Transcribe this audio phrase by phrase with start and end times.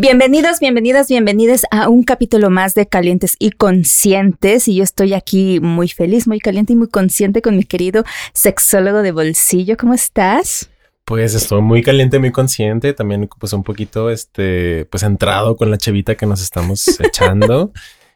[0.00, 4.68] Bienvenidos, bienvenidas, bienvenidas a un capítulo más de Calientes y Conscientes.
[4.68, 9.02] Y yo estoy aquí muy feliz, muy caliente y muy consciente con mi querido sexólogo
[9.02, 9.76] de bolsillo.
[9.76, 10.70] ¿Cómo estás?
[11.04, 15.78] Pues estoy muy caliente, muy consciente, también pues un poquito este, pues entrado con la
[15.78, 17.72] chevita que nos estamos echando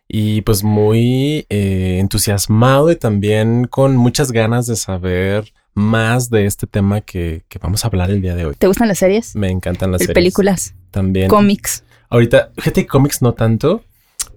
[0.07, 6.69] y pues muy eh, entusiasmado y también con muchas ganas de saber más de este
[6.69, 8.55] tema que, vamos a hablar el día de hoy.
[8.57, 9.35] ¿Te gustan las series?
[9.35, 10.15] Me encantan las series.
[10.15, 10.77] Películas.
[10.93, 11.29] También.
[11.29, 11.83] Cómics.
[12.09, 13.83] Ahorita, fíjate, cómics no tanto.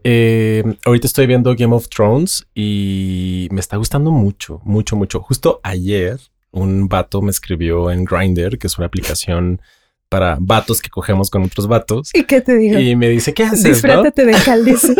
[0.03, 5.19] Eh, ahorita estoy viendo Game of Thrones y me está gustando mucho, mucho, mucho.
[5.19, 6.19] Justo ayer
[6.51, 9.61] un vato me escribió en Grindr, que es una aplicación
[10.07, 12.11] para vatos que cogemos con otros vatos.
[12.13, 12.79] ¿Y qué te digo?
[12.79, 13.63] Y me dice, ¿qué haces?
[13.63, 14.95] Disfrátate de caldice.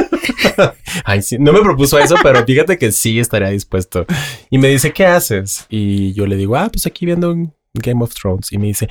[1.06, 4.06] Ay, sí, no me propuso eso, pero fíjate que sí estaría dispuesto.
[4.50, 5.66] Y me dice, ¿qué haces?
[5.70, 7.34] Y yo le digo, ah, pues aquí viendo
[7.74, 8.52] Game of Thrones.
[8.52, 8.90] Y me dice,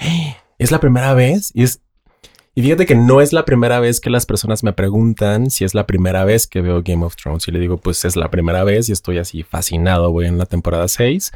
[0.59, 1.51] ¿es la primera vez?
[1.53, 1.81] Y es
[2.55, 5.75] y fíjate que no es la primera vez que las personas me preguntan si es
[5.75, 7.49] la primera vez que veo Game of Thrones.
[7.49, 10.13] Y le digo, pues es la primera vez y estoy así fascinado.
[10.13, 11.33] Voy en la temporada 6.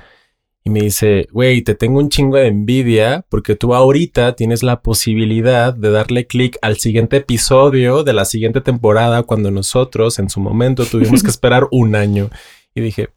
[0.64, 4.80] Y me dice, güey, te tengo un chingo de envidia porque tú ahorita tienes la
[4.80, 10.38] posibilidad de darle clic al siguiente episodio de la siguiente temporada cuando nosotros en su
[10.38, 12.30] momento tuvimos que esperar un año.
[12.76, 13.08] Y dije,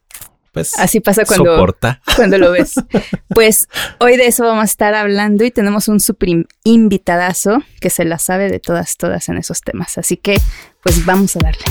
[0.52, 1.66] pues así pasa cuando,
[2.14, 2.74] cuando lo ves.
[3.28, 6.28] Pues hoy de eso vamos a estar hablando y tenemos un super
[6.64, 9.96] invitadazo que se la sabe de todas, todas en esos temas.
[9.96, 10.38] Así que,
[10.82, 11.64] pues vamos a darle.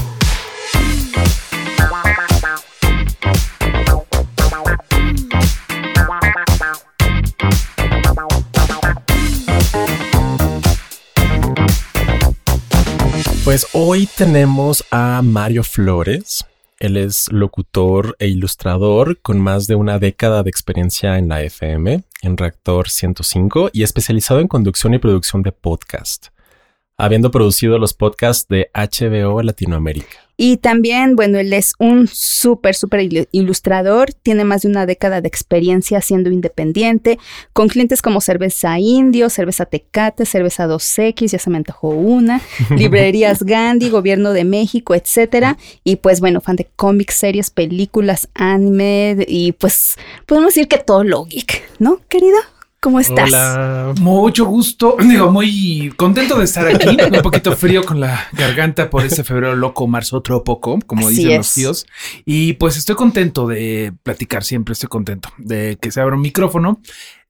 [13.43, 16.45] Pues hoy tenemos a Mario Flores.
[16.81, 22.01] Él es locutor e ilustrador con más de una década de experiencia en la FM,
[22.23, 26.29] en Reactor 105 y especializado en conducción y producción de podcast,
[26.97, 30.30] habiendo producido los podcasts de HBO Latinoamérica.
[30.43, 35.27] Y también, bueno, él es un súper, súper ilustrador, tiene más de una década de
[35.27, 37.19] experiencia siendo independiente,
[37.53, 42.41] con clientes como Cerveza Indio, Cerveza Tecate, Cerveza 2X, ya se me antojó una,
[42.75, 45.59] Librerías Gandhi, Gobierno de México, etcétera.
[45.83, 51.03] Y pues bueno, fan de cómics, series, películas, anime y pues podemos decir que todo
[51.03, 52.39] lo geek, ¿no, querido?
[52.83, 53.29] ¿Cómo estás?
[53.29, 53.93] Hola.
[54.01, 54.97] Mucho gusto.
[55.07, 56.97] Digo, muy contento de estar aquí.
[57.13, 61.37] Un poquito frío con la garganta por ese febrero loco, marzo otro poco, como dicen
[61.37, 61.85] los tíos.
[62.25, 64.73] Y pues estoy contento de platicar siempre.
[64.73, 66.81] Estoy contento de que se abra un micrófono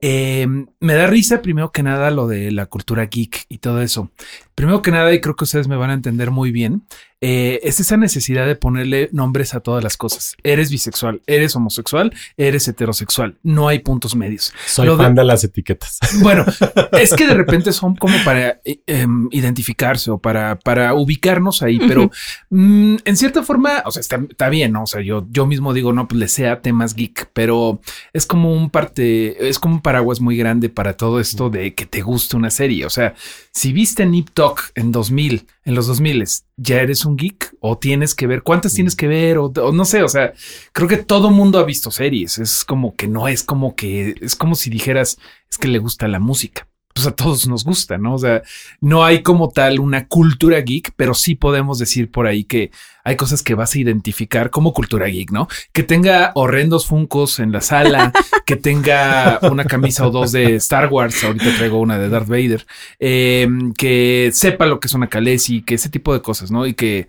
[0.02, 0.48] eh,
[0.80, 4.12] me da risa, primero que nada, lo de la cultura geek y todo eso.
[4.56, 6.84] Primero que nada, y creo que ustedes me van a entender muy bien,
[7.24, 10.36] eh, es esa necesidad de ponerle nombres a todas las cosas.
[10.42, 13.38] Eres bisexual, eres homosexual, eres heterosexual.
[13.44, 14.52] No hay puntos medios.
[14.66, 16.00] Soy fan de, las etiquetas.
[16.22, 16.46] Bueno,
[16.94, 21.80] es que de repente son como para eh, em, identificarse o para, para ubicarnos ahí,
[21.88, 22.12] pero
[22.50, 24.84] mm, en cierta forma, o sea, está, bien, ¿no?
[24.84, 27.82] O sea, yo, yo mismo digo, no, pues le sea temas geek, pero
[28.14, 31.86] es como un parte, es como un paraguas muy grande para todo esto de que
[31.86, 32.86] te guste una serie.
[32.86, 33.14] O sea,
[33.52, 36.24] si viste Nip Talk en 2000, en los 2000,
[36.56, 40.02] ya eres un geek o tienes que ver cuántas tienes que ver o, no sé.
[40.04, 40.32] O sea,
[40.72, 42.38] creo que todo mundo ha visto series.
[42.38, 45.18] Es como que no es como que es como si dijeras
[45.50, 48.16] es que le gusta la música pues a todos nos gusta, ¿no?
[48.16, 48.42] O sea,
[48.80, 52.72] no hay como tal una cultura geek, pero sí podemos decir por ahí que
[53.04, 55.48] hay cosas que vas a identificar como cultura geek, ¿no?
[55.74, 58.12] Que tenga horrendos funcos en la sala,
[58.46, 62.66] que tenga una camisa o dos de Star Wars, ahorita traigo una de Darth Vader,
[63.00, 63.48] eh,
[63.78, 66.66] que sepa lo que es una Kalesi, que ese tipo de cosas, ¿no?
[66.66, 67.08] Y que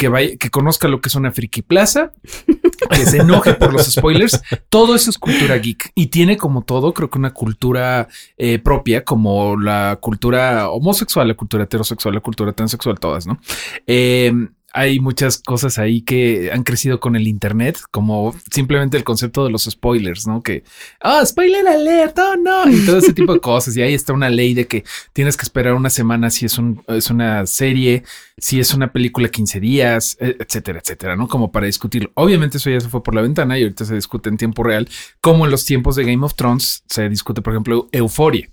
[0.00, 2.12] que vaya, que conozca lo que es una friki plaza,
[2.90, 4.40] que se enoje por los spoilers.
[4.70, 8.08] Todo eso es cultura geek y tiene como todo, creo que una cultura
[8.38, 13.38] eh, propia, como la cultura homosexual, la cultura heterosexual, la cultura transexual, todas, ¿no?
[13.86, 14.32] Eh,
[14.72, 19.50] hay muchas cosas ahí que han crecido con el Internet, como simplemente el concepto de
[19.50, 20.42] los spoilers, ¿no?
[20.42, 20.62] Que,
[21.02, 23.76] oh, spoiler alert, oh no, y todo ese tipo de cosas.
[23.76, 26.82] Y ahí está una ley de que tienes que esperar una semana si es, un,
[26.88, 28.04] es una serie,
[28.38, 31.26] si es una película 15 días, e, etcétera, etcétera, ¿no?
[31.26, 32.10] Como para discutirlo.
[32.14, 34.88] Obviamente eso ya se fue por la ventana y ahorita se discute en tiempo real,
[35.20, 38.48] como en los tiempos de Game of Thrones se discute, por ejemplo, Euforia.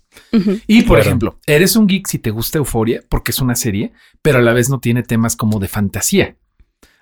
[0.68, 4.40] Y por ejemplo, eres un geek si te gusta Euforia porque es una serie, pero
[4.40, 6.36] a la vez no tiene temas como de fantasía.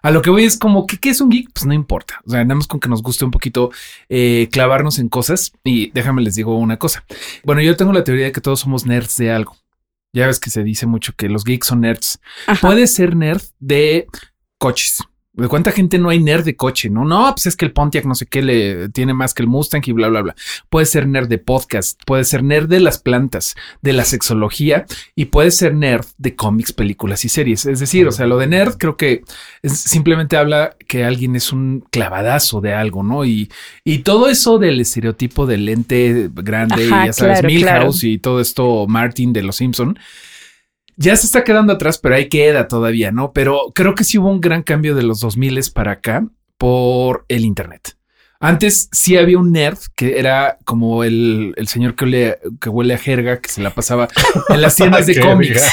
[0.02, 2.22] A lo que voy es como que qué es un geek, pues no importa.
[2.28, 3.72] O sea, andamos con que nos guste un poquito
[4.08, 5.52] eh, clavarnos en cosas.
[5.64, 7.04] Y déjame les digo una cosa.
[7.44, 9.58] Bueno, yo tengo la teoría de que todos somos nerds de algo.
[10.14, 12.20] Ya ves que se dice mucho que los geeks son nerds.
[12.62, 14.06] Puede ser nerd de
[14.60, 15.00] coches,
[15.36, 16.90] ¿De cuánta gente no hay nerd de coche?
[16.90, 19.50] No, no, pues es que el Pontiac no sé qué le tiene más que el
[19.50, 20.36] Mustang y bla, bla, bla.
[20.70, 25.26] Puede ser nerd de podcast, puede ser nerd de las plantas, de la sexología y
[25.26, 27.66] puede ser nerd de cómics, películas y series.
[27.66, 29.24] Es decir, o sea, lo de nerd creo que
[29.64, 33.26] simplemente habla que alguien es un clavadazo de algo, ¿no?
[33.26, 33.52] Y,
[33.84, 38.86] y todo eso del estereotipo del lente grande y ya sabes, Milhouse y todo esto,
[38.88, 40.00] Martin de los Simpson
[40.98, 43.32] ya se está quedando atrás, pero ahí queda todavía, ¿no?
[43.34, 46.26] Pero creo que sí hubo un gran cambio de los 2000 para acá
[46.58, 47.98] por el Internet.
[48.40, 52.98] Antes sí había un nerd que era como el, el señor que, que huele a
[52.98, 54.08] jerga, que se la pasaba
[54.50, 55.64] en las tiendas de cómics.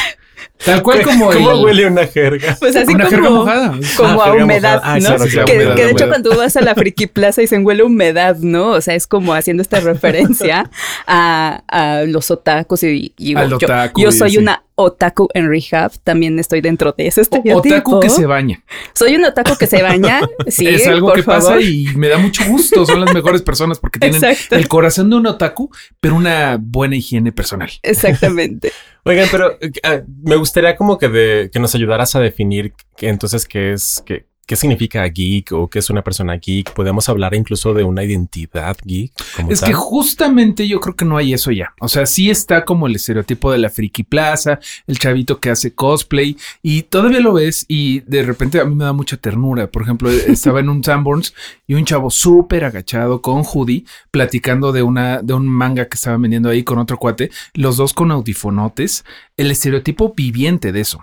[0.65, 2.57] Tal cual como ¿Cómo huele una jerga?
[2.59, 3.79] Pues así una como, jerga mojada.
[3.97, 4.81] como Ah, a humedad.
[4.85, 5.07] Ah, ¿no?
[5.07, 7.67] claro, claro, que, humedad, que de hecho cuando tú vas a la Friki Plaza dicen
[7.67, 8.69] huele a humedad, ¿no?
[8.71, 10.71] O sea, es como haciendo esta referencia
[11.07, 14.39] a, a los otakus y, y Al yo, otaku, yo y soy sí.
[14.39, 17.75] una otaku en rehab, también estoy dentro de ese estereotipo.
[17.75, 18.63] Otaku que se baña.
[18.95, 21.43] Soy un otaku que se baña, sí, es algo por que favor.
[21.43, 22.87] pasa y me da mucho gusto.
[22.87, 24.57] Son las mejores personas porque tienen Exacto.
[24.57, 25.71] el corazón de un otaku,
[26.01, 27.71] pero una buena higiene personal.
[27.83, 28.73] Exactamente.
[29.05, 33.47] Oigan, pero eh, me gustaría como que, de, que nos ayudaras a definir que, entonces
[33.47, 36.73] qué es, qué, qué significa geek o qué es una persona geek.
[36.73, 39.13] Podemos hablar incluso de una identidad geek.
[39.37, 39.69] Como Es tal?
[39.71, 41.75] que justamente yo creo que no hay eso ya.
[41.81, 45.75] O sea, sí está como el estereotipo de la friki plaza, el chavito que hace
[45.75, 49.71] cosplay y todavía lo ves y de repente a mí me da mucha ternura.
[49.71, 51.35] Por ejemplo, estaba en un Sanborns
[51.67, 56.17] y un chavo súper agachado con hoodie platicando de una de un manga que estaba
[56.17, 59.05] vendiendo ahí con otro cuate, los dos con audifonotes,
[59.37, 61.03] el estereotipo viviente de eso.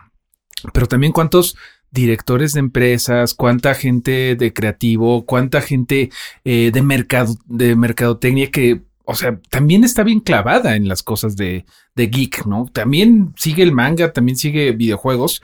[0.74, 1.56] Pero también cuántos
[1.92, 6.10] directores de empresas, cuánta gente de creativo, cuánta gente
[6.44, 11.36] eh, de mercado, de mercadotecnia que, o sea, también está bien clavada en las cosas
[11.36, 11.66] de,
[11.96, 12.66] de geek, ¿no?
[12.72, 15.42] También sigue el manga, también sigue videojuegos,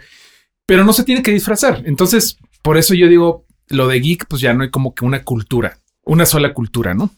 [0.66, 1.84] pero no se tiene que disfrazar.
[1.86, 5.24] Entonces, por eso yo digo, lo de geek, pues ya no hay como que una
[5.24, 7.12] cultura, una sola cultura, ¿no?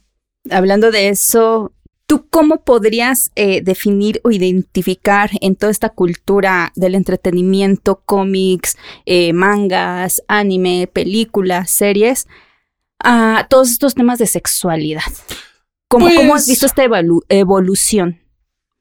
[0.50, 1.74] Hablando de eso,
[2.08, 9.34] ¿tú cómo podrías eh, definir o identificar en toda esta cultura del entretenimiento, cómics, eh,
[9.34, 12.28] mangas, anime, películas, series,
[13.00, 15.04] a todos estos temas de sexualidad?
[15.90, 18.20] ¿Cómo, Pues- cómo has visto esta evolu- evolución?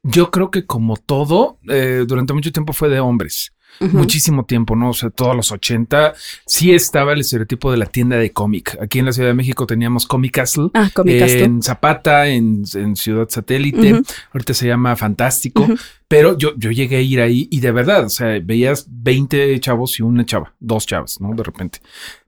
[0.02, 3.52] Yo creo que como todo, eh, durante mucho tiempo fue de hombres.
[3.81, 4.90] Muchísimo tiempo, ¿no?
[4.90, 6.14] O sea, todos los 80
[6.46, 8.76] sí estaba el estereotipo de la tienda de cómic.
[8.81, 10.69] Aquí en la Ciudad de México teníamos Comic Castle.
[10.75, 14.02] Ah, en Zapata, en, en Ciudad Satélite,
[14.32, 15.67] ahorita se llama Fantástico,
[16.08, 19.99] pero yo, yo llegué a ir ahí y de verdad, o sea, veías 20 chavos
[19.99, 21.34] y una chava, dos chavas, ¿no?
[21.34, 21.81] De repente.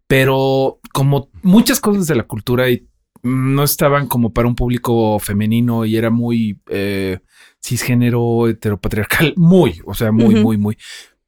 [0.06, 2.86] Pero como muchas cosas de la cultura y
[3.22, 7.18] no estaban como para un público femenino y era muy eh,
[7.62, 10.78] cisgénero, heteropatriarcal, muy, o sea, muy, muy, muy.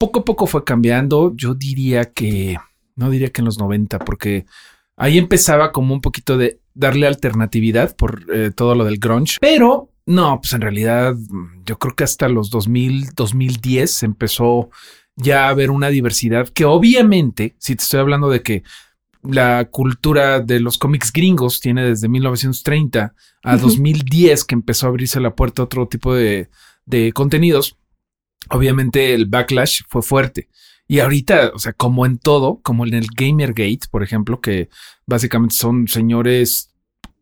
[0.00, 1.34] Poco a poco fue cambiando.
[1.36, 2.56] Yo diría que,
[2.96, 4.46] no diría que en los 90, porque
[4.96, 9.90] ahí empezaba como un poquito de darle alternatividad por eh, todo lo del grunge, pero
[10.06, 14.70] no, pues en realidad mm, yo creo que hasta los 2000, 2010 empezó
[15.16, 18.62] ya a haber una diversidad que obviamente, si te estoy hablando de que
[19.22, 23.66] la cultura de los cómics gringos tiene desde 1930 a Ujú.
[23.66, 26.48] 2010 que empezó a abrirse la puerta a otro tipo de,
[26.86, 27.76] de contenidos,
[28.48, 30.48] obviamente el backlash fue fuerte.
[30.88, 34.68] Y ahorita, o sea, como en todo, como en el Gamergate, por ejemplo, que
[35.06, 36.70] básicamente son señores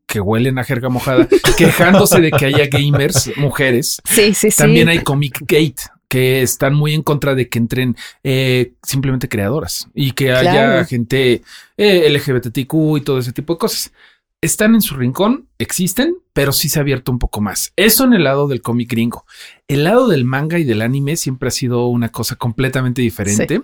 [0.06, 1.28] que huelen a jerga mojada,
[1.58, 4.00] quejándose de que haya gamers, mujeres.
[4.06, 4.56] Sí, sí, sí.
[4.56, 7.94] También hay Comic Gate, que están muy en contra de que entren
[8.24, 11.42] eh, simplemente creadoras y que haya gente
[11.76, 13.92] eh, LGBTQ y todo ese tipo de cosas.
[14.40, 17.72] Están en su rincón, existen, pero sí se ha abierto un poco más.
[17.76, 19.24] Eso en el lado del cómic gringo.
[19.66, 23.60] El lado del manga y del anime siempre ha sido una cosa completamente diferente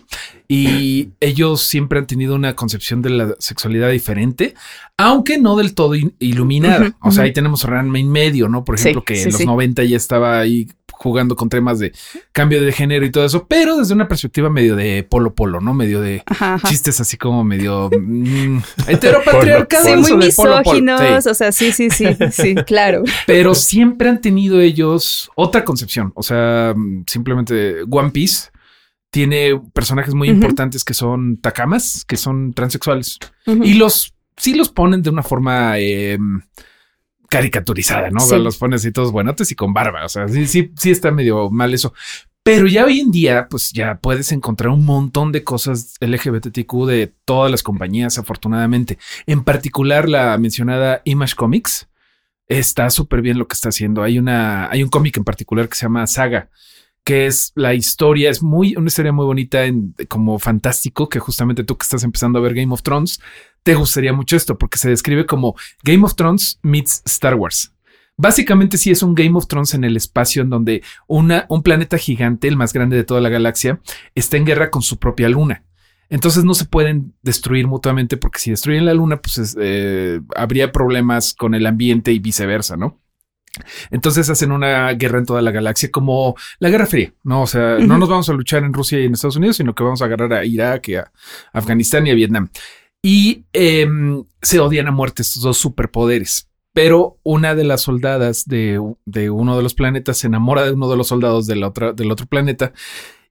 [0.49, 4.55] y ellos siempre han tenido una concepción de la sexualidad diferente,
[4.99, 6.97] aunque no del todo in- iluminada.
[7.01, 8.65] O sea, ahí tenemos Ranma en medio, ¿no?
[8.65, 9.47] Por Sí, ejemplo, que sí, en los sí.
[9.47, 11.93] 90 ya estaba ahí jugando con temas de
[12.33, 15.75] cambio de género y todo eso, pero desde una perspectiva medio de polo polo, ¿no?
[15.75, 16.69] Medio de Ajá, ajá.
[16.69, 18.59] chistes así como medio mm.
[18.87, 20.63] Sí, muy polo polo.
[20.63, 21.29] misóginos, Sí.
[21.31, 23.03] o sea, sí, sí, sí, sí, claro.
[23.27, 26.13] Pero siempre han tenido ellos otra concepción.
[26.15, 26.75] O sea,
[27.07, 28.51] simplemente One Piece
[29.11, 33.19] tiene personajes muy importantes que son takamas, que son transexuales.
[33.47, 36.19] Y los sí los ponen de una forma eh,
[37.29, 38.23] caricaturizada, ¿no?
[38.23, 38.45] O sea, Sí.
[38.45, 40.05] los ponen así todos buenotes y con barba.
[40.05, 41.93] O sea, sí, sí, sí está medio mal eso.
[42.45, 47.15] Pero ya hoy en día, pues ya puedes encontrar un montón de cosas LGBTQ de
[47.25, 48.99] todas las compañías, afortunadamente.
[49.25, 51.89] En particular, la mencionada Image Comics
[52.47, 54.03] está súper bien lo que está haciendo.
[54.03, 56.51] Hay una, hay un cómic en particular que se llama Saga,
[57.03, 61.65] que es la historia, es muy, una historia muy bonita en, como fantástico, que justamente
[61.65, 63.21] tú que estás empezando a ver Game of Thrones,
[63.63, 67.74] te gustaría mucho esto, porque se describe como Game of Thrones meets Star Wars.
[68.17, 71.99] Básicamente sí es un Game of Thrones en el espacio en donde una, un planeta
[71.99, 73.81] gigante, el más grande de toda la galaxia,
[74.15, 75.65] está en guerra con su propia luna.
[76.11, 81.35] Entonces no se pueden destruir mutuamente porque si destruyen la luna, pues eh, habría problemas
[81.35, 83.01] con el ambiente y viceversa, ¿no?
[83.91, 87.43] Entonces hacen una guerra en toda la galaxia como la Guerra Fría, ¿no?
[87.43, 89.85] O sea, no nos vamos a luchar en Rusia y en Estados Unidos, sino que
[89.85, 91.11] vamos a agarrar a Irak y a
[91.53, 92.49] Afganistán y a Vietnam.
[93.03, 96.49] Y em, se odian a muerte estos dos superpoderes.
[96.75, 100.91] Pero una de las soldadas de, de, uno de los planetas se enamora de uno
[100.91, 102.73] de los soldados del otro, del otro planeta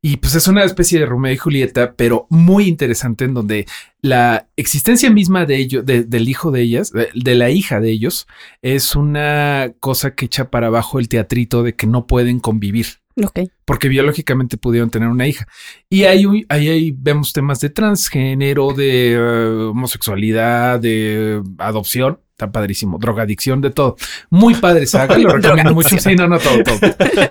[0.05, 3.65] y pues es una especie de Romeo y Julieta, pero muy interesante en donde
[4.01, 8.27] la existencia misma de ellos, del hijo de ellas, de, la hija de ellos,
[8.61, 13.02] es una cosa que echa para abajo el teatrito de que no pueden convivir.
[13.65, 15.47] Porque biológicamente pudieron tener una hija.
[15.89, 22.19] Y ahí, ahí, vemos temas de transgénero, de eh, homosexualidad, de adopción.
[22.31, 22.97] Está padrísimo.
[22.97, 23.95] Drogadicción, de todo.
[24.31, 25.17] Muy padre saga.
[25.17, 25.97] Lo recomiendo mucho.
[25.99, 26.79] Sí, no, no, todo, todo.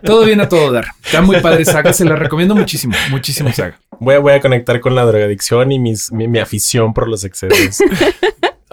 [0.05, 0.87] Todo viene a todo dar.
[1.05, 1.93] Está muy padre saga.
[1.93, 2.95] Se la recomiendo muchísimo.
[3.11, 3.81] Muchísimo saga.
[3.99, 7.79] Voy a, voy a conectar con la drogadicción y mis, mi, afición por los excesos.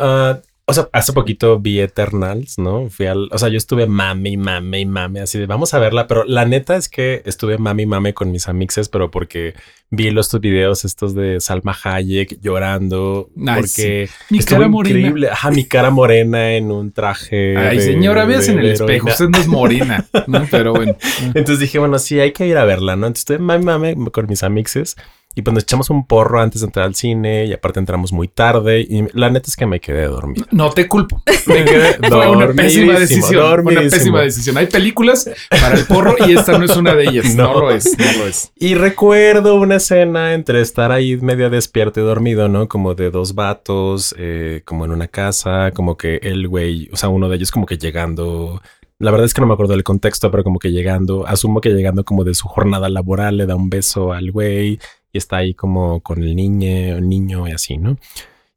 [0.01, 0.39] Ah,
[0.69, 2.89] o sea, hace poquito vi Eternals, ¿no?
[2.89, 5.79] Fui al, o sea, yo estuve mame y mame y mame, así de vamos a
[5.79, 9.55] verla, pero la neta es que estuve mame y mame con mis amixes, pero porque
[9.91, 14.99] vi los videos estos de Salma Hayek llorando, porque mi cara morena.
[14.99, 17.57] increíble, ajá, mi cara morena en un traje.
[17.57, 20.45] Ay, señora, veas en el espejo, usted no es morena, ¿no?
[20.51, 20.95] Pero bueno.
[21.21, 23.07] Entonces dije, bueno, sí, hay que ir a verla, ¿no?
[23.07, 24.95] Entonces estuve mame mame con mis amixes.
[25.35, 28.27] Y pues nos echamos un porro antes de entrar al cine y aparte entramos muy
[28.27, 30.45] tarde y la neta es que me quedé dormido.
[30.51, 31.21] No te culpo.
[31.45, 33.61] Me quedé Fue una pésima decisión.
[33.65, 34.57] Una pésima decisión.
[34.57, 37.35] Hay películas para el porro y esta no es una de ellas.
[37.35, 38.51] No, lo es, no lo es.
[38.57, 42.69] Y recuerdo una escena entre estar ahí medio despierto y dormido, ¿no?
[42.69, 47.09] Como de dos vatos, eh, como en una casa, como que el güey, o sea,
[47.09, 48.61] uno de ellos como que llegando
[48.99, 51.69] la verdad es que no me acuerdo del contexto, pero como que llegando, asumo que
[51.69, 54.77] llegando como de su jornada laboral, le da un beso al güey
[55.13, 57.97] y está ahí como con el niño, niño y así, ¿no?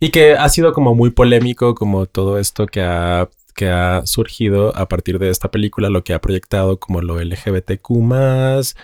[0.00, 4.76] Y que ha sido como muy polémico como todo esto que ha, que ha surgido
[4.76, 8.76] a partir de esta película, lo que ha proyectado como lo LGBTQ más,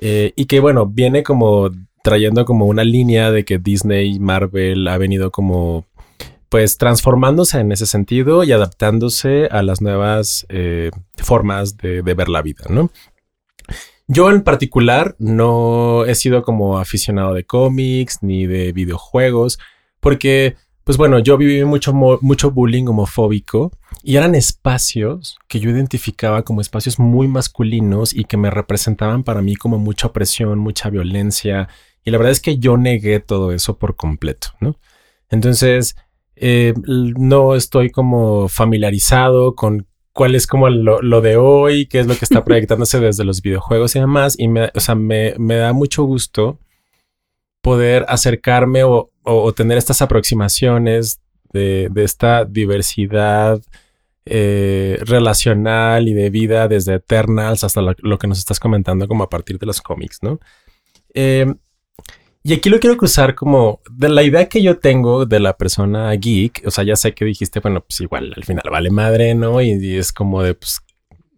[0.00, 1.70] eh, y que bueno, viene como
[2.02, 5.86] trayendo como una línea de que Disney, Marvel ha venido como
[6.48, 12.28] pues transformándose en ese sentido y adaptándose a las nuevas eh, formas de, de, ver
[12.28, 12.90] la vida, ¿no?
[14.08, 19.60] Yo en particular no he sido como aficionado de cómics ni de videojuegos,
[20.00, 20.56] porque,
[20.90, 23.70] pues bueno, yo viví mucho, mucho bullying homofóbico
[24.02, 29.40] y eran espacios que yo identificaba como espacios muy masculinos y que me representaban para
[29.40, 31.68] mí como mucha opresión, mucha violencia.
[32.04, 34.74] Y la verdad es que yo negué todo eso por completo, ¿no?
[35.28, 35.94] Entonces,
[36.34, 42.16] eh, no estoy como familiarizado con cuál es como lo, de hoy, qué es lo
[42.16, 44.34] que está proyectándose desde los videojuegos y demás.
[44.36, 46.58] Y me, o sea, me, da mucho gusto
[47.62, 49.09] poder acercarme o,
[49.54, 51.20] tener estas aproximaciones
[51.52, 53.60] de, esta diversidad
[54.24, 59.30] eh, relacional y de vida desde Eternals hasta lo, que nos estás comentando como a
[59.30, 60.40] partir de los cómics, ¿no?
[61.14, 61.52] Eh,
[62.42, 66.10] y aquí lo quiero cruzar como de la idea que yo tengo de la persona
[66.12, 66.62] geek.
[66.64, 69.60] O sea, ya sé que dijiste, bueno, pues igual al final vale madre, ¿no?
[69.60, 70.80] Y, es como de, pues,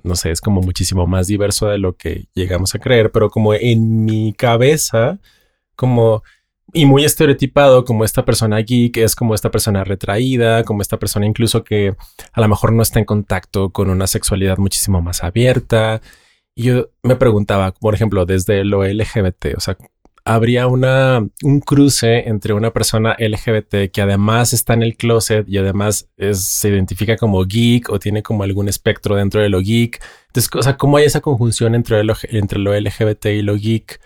[0.05, 3.53] no sé, es como muchísimo más diverso de lo que llegamos a creer, pero como
[3.55, 5.19] en mi cabeza,
[5.75, 6.23] como
[6.73, 11.26] y muy estereotipado como esta persona geek es como esta persona retraída, como esta persona
[11.26, 11.95] incluso que
[12.33, 16.00] a lo mejor no está en contacto con una sexualidad muchísimo más abierta.
[16.54, 19.76] Y yo me preguntaba, por ejemplo, desde lo LGBT, o sea,
[20.25, 25.59] habría una, un cruce entre una persona LGBT que además está en el closet y
[25.59, 30.02] además se identifica como geek o tiene como algún espectro dentro de lo geek.
[30.28, 34.00] Entonces, o sea, ¿cómo hay esa conjunción entre entre lo LGBT y lo geek?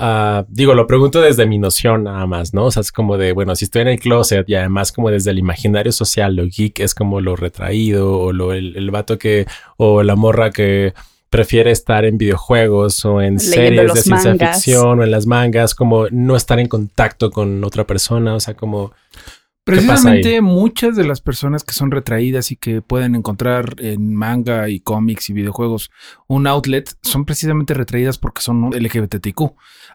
[0.00, 2.66] Ah, digo, lo pregunto desde mi noción nada más, ¿no?
[2.66, 5.32] O sea, es como de, bueno, si estoy en el closet y además como desde
[5.32, 9.46] el imaginario social, lo geek es como lo retraído o lo, el, el vato que,
[9.76, 10.94] o la morra que
[11.30, 16.06] prefiere estar en videojuegos o en series de ciencia ficción o en las mangas, como
[16.10, 18.92] no estar en contacto con otra persona, o sea, como...
[19.68, 24.80] Precisamente muchas de las personas que son retraídas y que pueden encontrar en manga y
[24.80, 25.90] cómics y videojuegos
[26.26, 29.40] un outlet son precisamente retraídas porque son LGBTQ.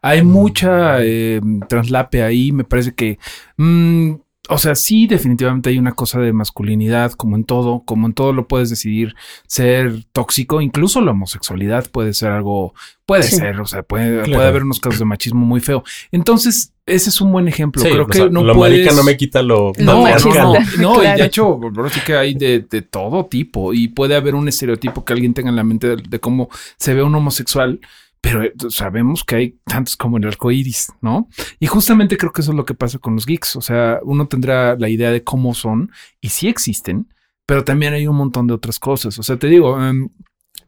[0.01, 0.27] Hay mm.
[0.27, 3.17] mucha eh, traslape ahí, me parece que...
[3.57, 4.13] Mm,
[4.49, 8.33] o sea, sí, definitivamente hay una cosa de masculinidad, como en todo, como en todo
[8.33, 9.15] lo puedes decidir
[9.47, 12.73] ser tóxico, incluso la homosexualidad puede ser algo,
[13.05, 15.85] puede ser, o sea, puede, puede haber unos casos de machismo muy feo.
[16.11, 17.81] Entonces, ese es un buen ejemplo.
[17.81, 18.93] Creo que no lo puedes...
[18.93, 21.57] no me quita lo no, no, no, y de hecho,
[21.93, 25.55] sí que hay de, todo tipo y puede haber un estereotipo que alguien tenga en
[25.55, 27.79] la mente de cómo se ve un homosexual
[28.23, 31.27] pero eh, sabemos que hay tantos como el arco iris, ¿no?
[31.59, 33.57] Y justamente creo que eso es lo que pasa con los geeks.
[33.57, 37.13] O sea, uno tendrá la idea de cómo son y sí existen,
[37.45, 39.19] pero también hay un montón de otras cosas.
[39.19, 40.07] O sea, te digo, em,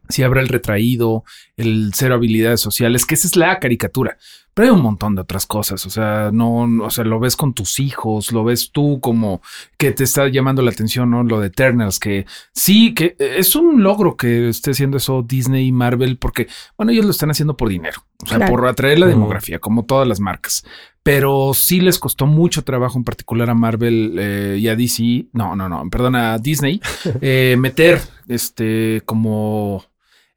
[0.09, 1.23] si habrá el retraído,
[1.55, 4.17] el cero habilidades sociales, que esa es la caricatura.
[4.55, 5.85] Pero hay un montón de otras cosas.
[5.85, 9.41] O sea, no, o sea, lo ves con tus hijos, lo ves tú como
[9.77, 11.23] que te está llamando la atención, ¿no?
[11.23, 15.71] Lo de Eternals, que sí, que es un logro que esté haciendo eso Disney y
[15.73, 16.47] Marvel, porque,
[16.77, 20.07] bueno, ellos lo están haciendo por dinero, o sea, por atraer la demografía, como todas
[20.07, 20.63] las marcas.
[21.03, 25.53] Pero sí les costó mucho trabajo, en particular a Marvel eh, y a DC, no,
[25.57, 26.79] no, no, perdón, a Disney,
[27.21, 29.83] eh, meter este como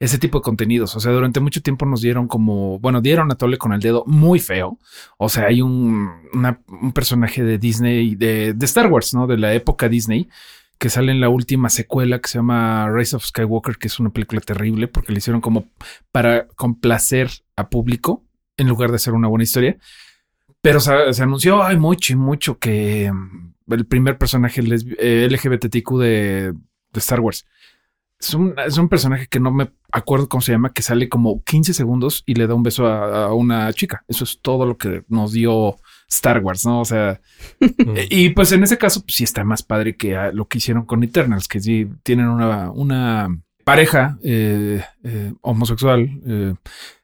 [0.00, 0.94] ese tipo de contenidos.
[0.96, 4.04] O sea, durante mucho tiempo nos dieron como, bueno, dieron a Tole con el dedo
[4.06, 4.78] muy feo.
[5.16, 9.26] O sea, hay un, un personaje de Disney, de, de, Star Wars, ¿no?
[9.26, 10.28] De la época Disney,
[10.78, 14.10] que sale en la última secuela que se llama Rise of Skywalker, que es una
[14.10, 15.66] película terrible porque le hicieron como
[16.12, 18.24] para complacer a público
[18.56, 19.76] en lugar de hacer una buena historia.
[20.60, 23.10] Pero se, anunció, hay mucho y mucho que
[23.68, 26.52] el primer personaje LGBTQ eh, de,
[26.92, 27.46] de Star Wars
[28.20, 31.42] es un, es un, personaje que no me acuerdo cómo se llama, que sale como
[31.44, 34.04] 15 segundos y le da un beso a, una chica.
[34.08, 35.76] Eso es todo lo que nos dio
[36.08, 36.80] Star Wars, ¿no?
[36.80, 37.20] O sea,
[37.60, 37.94] mm.
[38.10, 41.02] y pues en ese caso, pues sí está más padre que lo que hicieron con
[41.04, 43.28] Eternals, que sí tienen una, una
[43.64, 46.54] pareja eh, eh, homosexual eh,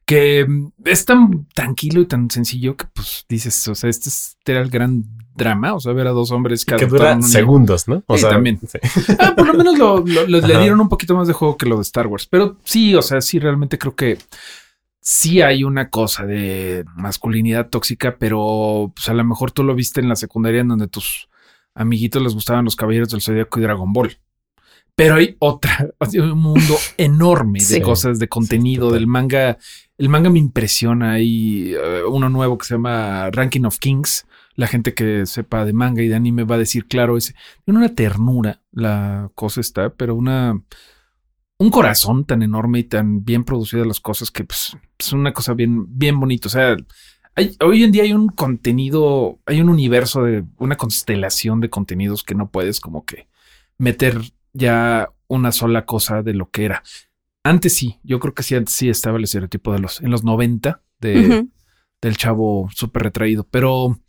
[0.06, 0.46] que
[0.84, 4.10] es tan tranquilo y tan sencillo que pues dices, o sea, este,
[4.46, 8.02] era el gran drama, o sea, ver a dos hombres que dura segundos, ¿no?
[8.06, 8.60] O sea, también.
[9.18, 11.82] Ah, por lo menos lo, le dieron un poquito más de juego que lo de
[11.82, 14.18] Star Wars, pero sí, o sea, sí, realmente creo que
[15.00, 20.00] sí hay una cosa de masculinidad tóxica, pero pues a lo mejor tú lo viste
[20.00, 21.28] en la secundaria en donde tus
[21.74, 24.16] amiguitos les gustaban los caballeros del Zodíaco y Dragon Ball.
[24.96, 29.58] Pero hay otra, un mundo enorme de cosas, de contenido, del manga.
[29.98, 31.12] El manga me impresiona.
[31.12, 34.26] Hay uh, uno nuevo que se llama Ranking of Kings.
[34.54, 37.78] La gente que sepa de manga y de anime va a decir, claro, es tiene
[37.78, 40.60] una ternura la cosa está, pero una
[41.58, 45.54] un corazón tan enorme y tan bien producidas las cosas que pues, es una cosa
[45.54, 46.48] bien, bien bonito.
[46.48, 46.76] O sea,
[47.34, 52.22] hay, hoy en día hay un contenido, hay un universo de una constelación de contenidos
[52.22, 53.28] que no puedes como que
[53.78, 54.20] meter
[54.52, 56.82] ya una sola cosa de lo que era.
[57.42, 60.24] Antes sí, yo creo que sí, antes sí estaba el estereotipo de los, en los
[60.24, 61.46] 90 de,
[62.00, 64.00] del chavo súper retraído, pero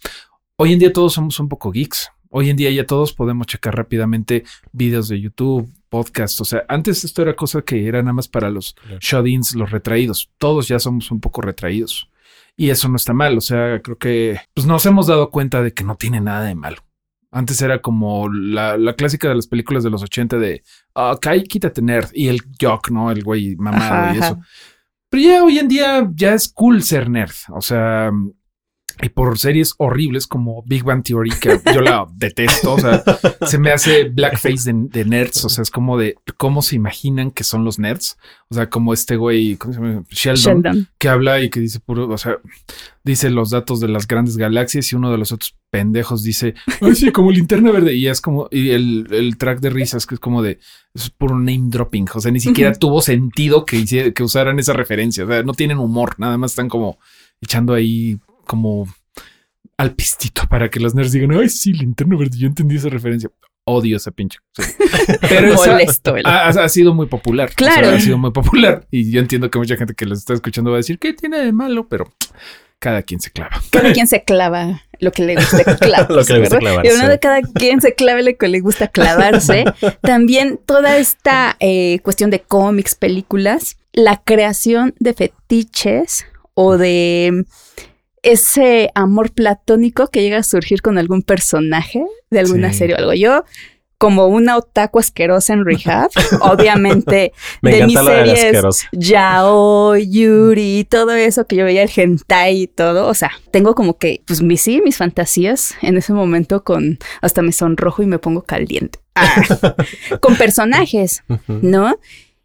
[0.57, 2.09] hoy en día todos somos un poco geeks.
[2.29, 6.41] Hoy en día ya todos podemos checar rápidamente videos de YouTube, podcasts.
[6.41, 10.29] O sea, antes esto era cosa que era nada más para los shut-ins, los retraídos.
[10.37, 12.09] Todos ya somos un poco retraídos.
[12.57, 13.37] Y eso no está mal.
[13.37, 16.55] O sea, creo que pues, nos hemos dado cuenta de que no tiene nada de
[16.55, 16.77] malo.
[17.31, 20.63] Antes era como la, clásica de las películas de los 80 de,
[20.93, 22.09] ok, quítate nerd.
[22.13, 23.11] Y el jock, ¿no?
[23.11, 24.39] El güey mamado y eso.
[25.09, 27.35] Pero ya hoy en día ya es cool ser nerd.
[27.49, 28.11] O sea,
[29.01, 33.03] y por series horribles como Big Bang Theory, que yo la detesto, o sea,
[33.45, 37.43] se me hace blackface de, nerds, o sea, es como de cómo se imaginan que
[37.43, 38.17] son los nerds,
[38.49, 40.03] o sea, como este güey, ¿cómo se llama?
[40.09, 42.37] Sheldon, que habla y que dice puro, o sea,
[43.03, 46.95] dice los datos de las grandes galaxias y uno de los otros pendejos dice, ay,
[46.95, 50.21] sí, como linterna verde, y es como, y el, el track de risas que es
[50.21, 50.59] como de,
[50.93, 55.25] es puro name dropping, o sea, ni siquiera tuvo sentido que, que usaran esa referencia,
[55.25, 56.97] o sea, no tienen humor, nada más están como
[57.41, 58.87] echando ahí como
[59.77, 63.29] al pistito para que los nerds digan, ay, sí, linterna verde, yo entendí esa referencia.
[63.67, 64.37] Odio esa pinche.
[65.21, 65.55] Pero
[66.25, 67.51] ha, sido muy popular.
[67.55, 67.89] Claro.
[67.89, 68.85] ha sido muy popular.
[68.91, 71.39] Y yo entiendo que mucha gente que los está escuchando va a decir, ¿qué tiene
[71.39, 71.87] de malo?
[71.87, 72.13] Pero
[72.77, 73.59] cada quien se clava.
[73.71, 76.13] Cada quien se clava lo que le gusta clavarse.
[76.13, 76.91] lo que le gusta clavarse.
[76.91, 79.65] Y uno de cada quien se clave lo que le gusta clavarse.
[80.01, 87.45] También toda esta eh, cuestión de cómics, películas, la creación de fetiches o de
[88.25, 93.13] ese amor platónico que llega a surgir con algún personaje de alguna serie o algo.
[93.13, 93.45] Yo,
[93.97, 96.09] como una otaku asquerosa en Rehab,
[96.41, 103.07] obviamente de mis series Yao, Yuri, todo eso que yo veía, el hentai y todo,
[103.07, 107.41] o sea, tengo como que, pues mis sí, mis fantasías en ese momento con, hasta
[107.41, 108.99] me sonrojo y me pongo caliente.
[109.15, 109.75] Ah,
[110.19, 111.97] con personajes, ¿no?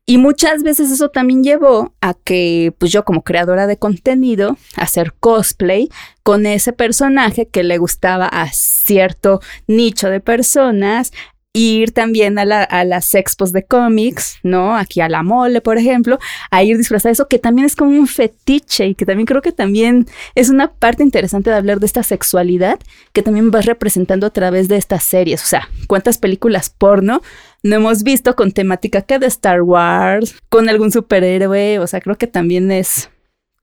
[0.07, 5.15] Y muchas veces eso también llevó a que, pues yo como creadora de contenido, hacer
[5.21, 5.89] cosplay
[6.23, 11.13] con ese personaje que le gustaba a cierto nicho de personas,
[11.53, 14.77] ir también a, la, las expos de cómics, ¿no?
[14.77, 16.19] Aquí a la mole, por ejemplo,
[16.51, 19.43] a ir disfrazada de eso, que también es como un fetiche y que también creo
[19.43, 22.79] que también es una parte interesante de hablar de esta sexualidad
[23.13, 25.43] que también vas representando a través de estas series.
[25.43, 27.21] O sea, ¿cuántas películas porno
[27.63, 31.81] no hemos visto con temática que de Star Wars, con algún superhéroe?
[31.81, 33.11] O sea, creo que también es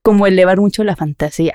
[0.02, 1.54] como elevar mucho la fantasía.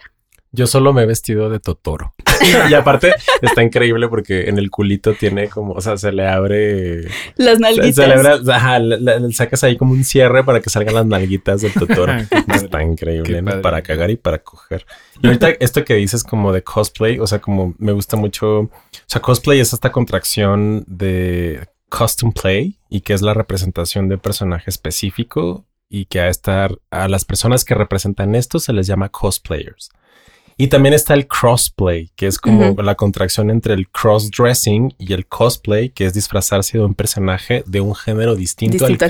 [0.56, 2.14] Yo solo me he vestido de Totoro.
[2.70, 7.08] y aparte está increíble porque en el culito tiene como, o sea, se le abre
[7.38, 7.96] las nalguitas.
[7.96, 11.62] Se, le abre, ajá, le, sacas ahí como un cierre para que salgan las nalguitas
[11.62, 12.14] del Totoro.
[12.54, 13.62] está increíble, ¿no?
[13.62, 14.86] Para cagar y para coger.
[15.24, 18.72] Y ahorita esto que dices como de cosplay, o sea, como me gusta mucho, o
[19.08, 24.70] sea, cosplay es esta contracción de custom play y que es la representación de personaje
[24.70, 29.90] específico y que a estar a las personas que representan esto se les llama cosplayers.
[30.58, 35.26] Y también está el crossplay, que es como la contracción entre el crossdressing y el
[35.26, 39.06] cosplay, que es disfrazarse de un personaje de un género distinto, al, que,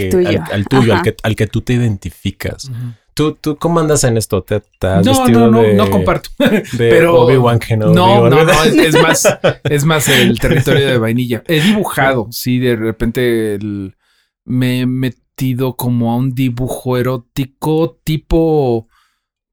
[0.51, 2.71] al, tuyo, al, que, al que tú te identificas.
[3.13, 4.41] ¿Tú, ¿Tú cómo andas en esto?
[4.41, 6.29] ¿Te, no, no, no, no comparto.
[6.77, 11.43] pero Obi-Wan no, no, no, no, es, más, es más el territorio de vainilla.
[11.47, 13.59] He dibujado, sí, de repente
[14.45, 18.87] me he metido como a un dibujo erótico tipo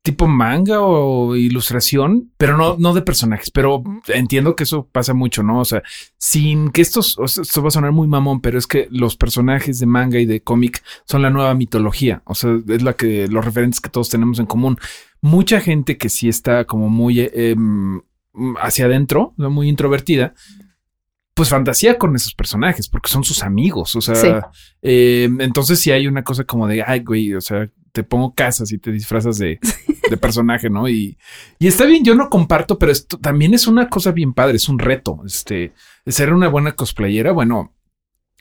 [0.02, 3.50] tipo manga o ilustración, pero no, no de personajes.
[3.50, 5.60] Pero entiendo que eso pasa mucho, ¿no?
[5.60, 5.82] O sea,
[6.18, 9.86] sin que estos, esto va a sonar muy mamón, pero es que los personajes de
[9.86, 12.22] manga y de cómic son la nueva mitología.
[12.24, 14.78] O sea, es la que, los referentes que todos tenemos en común.
[15.20, 18.00] Mucha gente que sí está como muy em,
[18.58, 20.32] hacia adentro, muy introvertida,
[21.34, 23.96] pues fantasía con esos personajes porque son sus amigos.
[23.96, 28.02] O sea, em, entonces si hay una cosa como de, ay, güey, o sea, te
[28.02, 29.58] pongo casas y te disfrazas de,
[30.10, 30.88] de personaje, ¿no?
[30.88, 31.16] Y,
[31.58, 34.68] y, está bien, yo no comparto, pero esto también es una cosa bien padre, es
[34.68, 35.20] un reto.
[35.24, 35.72] Este,
[36.06, 37.74] ser una buena cosplayera, bueno,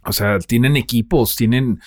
[0.04, 1.80] o sea, tienen equipos, tienen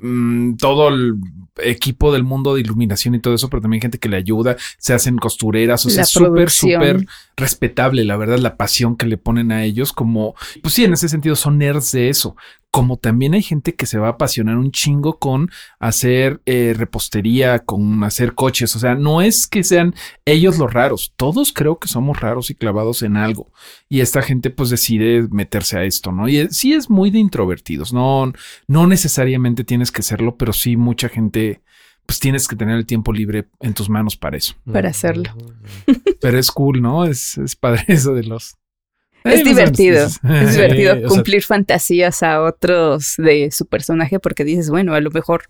[0.00, 1.16] mm, todo el
[1.62, 4.94] equipo del mundo de iluminación y todo eso, pero también gente que le ayuda, se
[4.94, 9.64] hacen costureras, o sea, súper, súper respetable, la verdad, la pasión que le ponen a
[9.64, 12.36] ellos, como, pues sí, en ese sentido son nerds de eso,
[12.70, 17.60] como también hay gente que se va a apasionar un chingo con hacer eh, repostería,
[17.60, 19.94] con hacer coches, o sea, no es que sean
[20.26, 23.50] ellos los raros, todos creo que somos raros y clavados en algo,
[23.88, 26.28] y esta gente pues decide meterse a esto, ¿no?
[26.28, 28.32] Y sí es muy de introvertidos, no,
[28.66, 31.62] no necesariamente tienes que serlo, pero sí mucha gente
[32.06, 34.54] pues tienes que tener el tiempo libre en tus manos para eso.
[34.72, 35.30] Para hacerlo.
[36.22, 37.04] Pero es cool, ¿no?
[37.04, 38.56] Es, es padre eso de los
[39.24, 45.00] es divertido, es divertido cumplir fantasías a otros de su personaje porque dices, bueno, a
[45.00, 45.44] lo mejor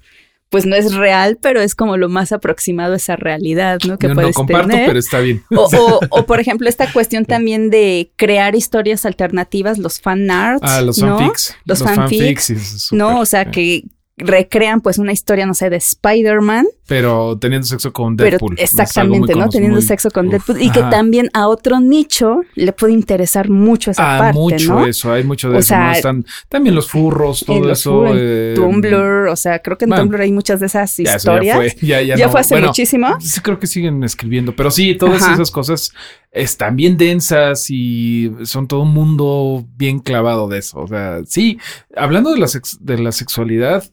[0.48, 3.98] pues no es real, pero es como lo más aproximado a esa realidad, ¿no?
[3.98, 5.44] Que puedes no comparto, pero está bien.
[5.54, 10.62] O, o, por ejemplo, esta cuestión también de crear historias alternativas, los fan arts.
[10.64, 11.54] Ah, los fanfics.
[11.66, 12.88] Los, fanfics.
[12.92, 13.84] no, o sea, que,
[14.18, 16.66] recrean pues una historia, no sé, de Spider-Man.
[16.86, 18.56] Pero teniendo sexo con Deadpool.
[18.58, 19.48] exactamente, ¿no?
[19.48, 20.60] Teniendo sexo con Deadpool.
[20.62, 25.12] Y que también a otro nicho le puede interesar mucho esa ah, parte, mucho eso,
[25.12, 25.74] hay mucho de eso.
[25.92, 28.04] Están también los furros, todo eso.
[28.14, 31.76] Eh, Tumblr, o sea, creo que en Tumblr hay muchas de esas historias.
[31.80, 33.16] ya fue, hace muchísimo.
[33.20, 35.92] Sí, creo que siguen escribiendo, pero sí, todas esas cosas
[36.30, 40.78] están bien densas y son todo un mundo bien clavado de eso.
[40.80, 41.58] O sea, sí,
[41.96, 42.46] hablando de la,
[42.80, 43.84] de la sexualidad,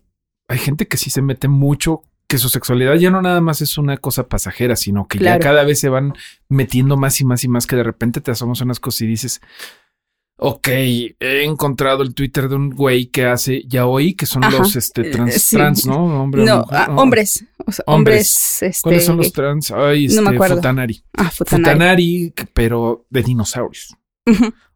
[0.48, 3.78] hay gente que sí se mete mucho, que su sexualidad ya no nada más es
[3.78, 6.14] una cosa pasajera, sino que ya cada vez se van
[6.50, 9.42] metiendo más y más y más que de repente te asomas unas cosas y dices,
[10.38, 14.76] ok, he encontrado el Twitter de un güey que hace ya oí que son los
[14.76, 16.28] este, eh, trans, trans, ¿no?
[16.28, 17.46] no, ah, hombres.
[17.86, 18.62] hombres.
[18.64, 19.72] este, ¿Cuáles son los trans?
[19.72, 20.56] Ay, este, no me acuerdo.
[20.56, 21.04] Futanari.
[21.14, 21.74] Ah, Futanari.
[21.74, 23.96] Futanari, pero de dinosaurios.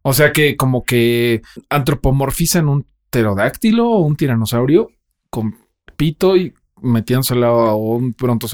[0.02, 4.90] O sea que como que antropomorfizan un pterodáctilo o un tiranosaurio
[5.28, 5.56] con
[6.00, 8.46] pito y metiéndoselo a un pronto.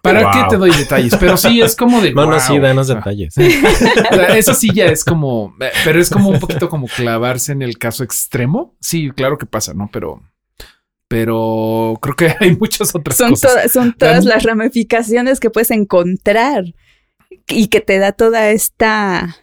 [0.00, 1.14] ¿Para qué te doy detalles?
[1.20, 2.12] Pero sí es como de.
[2.14, 3.34] No, no, sí, danos detalles.
[4.34, 5.54] Eso sí ya es como.
[5.84, 8.74] Pero es como un poquito como clavarse en el caso extremo.
[8.80, 9.90] Sí, claro que pasa, ¿no?
[9.92, 10.22] Pero.
[11.08, 13.70] Pero creo que hay muchas otras son cosas.
[13.70, 16.64] son todas las ramificaciones que puedes encontrar
[17.48, 19.36] y que te da toda esta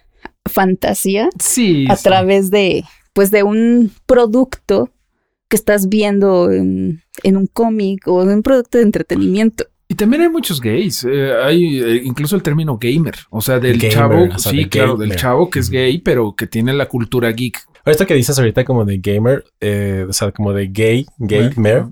[0.52, 1.30] fantasía.
[1.40, 1.86] Sí.
[1.90, 4.90] A través de, pues, de un producto
[5.52, 9.66] que estás viendo en, un cómic o en un producto de entretenimiento.
[9.90, 11.04] Y también hay muchos gays.
[11.04, 13.16] Eh, hay eh, incluso el término gamer.
[13.30, 14.30] O sea, del chavo.
[14.38, 18.14] sí, claro, del chavo que es gay, pero que tiene la cultura geek Esto que
[18.14, 21.88] dices ahorita como de gamer, eh, o sea, como de gay, gamer,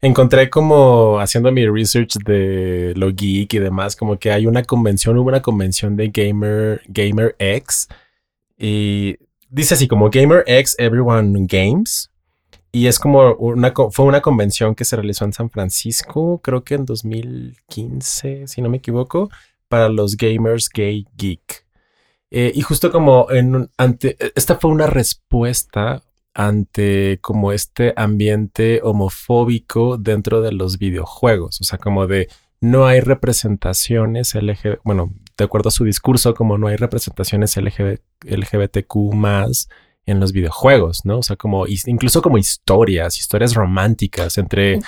[0.00, 5.18] encontré como haciendo mi research de lo geek y demás, como que hay una convención,
[5.18, 7.88] hubo una convención de gamer, gamer X
[8.58, 9.18] y
[9.50, 12.11] dice así como Gamer X Everyone Games.
[12.74, 16.74] Y es como una, fue una convención que se realizó en San Francisco, creo que
[16.74, 19.28] en 2015, si no me equivoco,
[19.68, 21.66] para los gamers gay geek.
[22.30, 29.98] Eh, y justo como en ante, esta fue una respuesta ante como este ambiente homofóbico
[29.98, 32.28] dentro de los videojuegos, o sea, como de
[32.62, 38.96] no hay representaciones LGBT, bueno, de acuerdo a su discurso, como no hay representaciones LGBTQ
[39.12, 39.68] más
[40.06, 41.18] en los videojuegos, ¿no?
[41.18, 44.80] O sea, como incluso como historias, historias románticas entre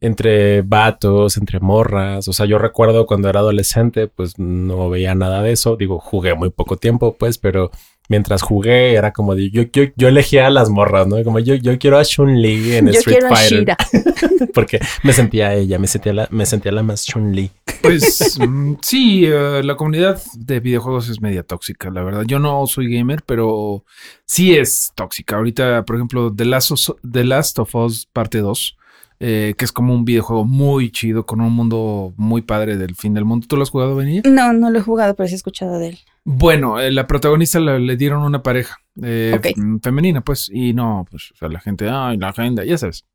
[0.00, 2.28] entre vatos, entre morras.
[2.28, 5.76] O sea, yo recuerdo cuando era adolescente, pues no veía nada de eso.
[5.76, 7.70] Digo, jugué muy poco tiempo, pues, pero
[8.08, 11.22] mientras jugué era como de, yo, yo, yo elegía a las morras, ¿no?
[11.24, 13.76] Como yo, yo quiero a Chun-Li en Street Fighter.
[14.54, 17.50] Porque me sentía ella, me sentía la, me sentía la más Chun-Li.
[17.80, 22.24] Pues mm, sí, eh, la comunidad de videojuegos es media tóxica, la verdad.
[22.26, 23.84] Yo no soy gamer, pero
[24.24, 25.36] sí es tóxica.
[25.36, 28.76] Ahorita, por ejemplo, The Last of, The Last of Us parte 2
[29.24, 33.14] eh, que es como un videojuego muy chido con un mundo muy padre del fin
[33.14, 33.46] del mundo.
[33.48, 34.26] ¿Tú lo has jugado, venir?
[34.26, 35.98] No, no lo he jugado, pero sí he escuchado de él.
[36.24, 39.40] Bueno, eh, la protagonista le, dieron una pareja eh,
[39.82, 43.06] femenina, pues, y no, pues, o sea, la gente, ay, la agenda, ya sabes.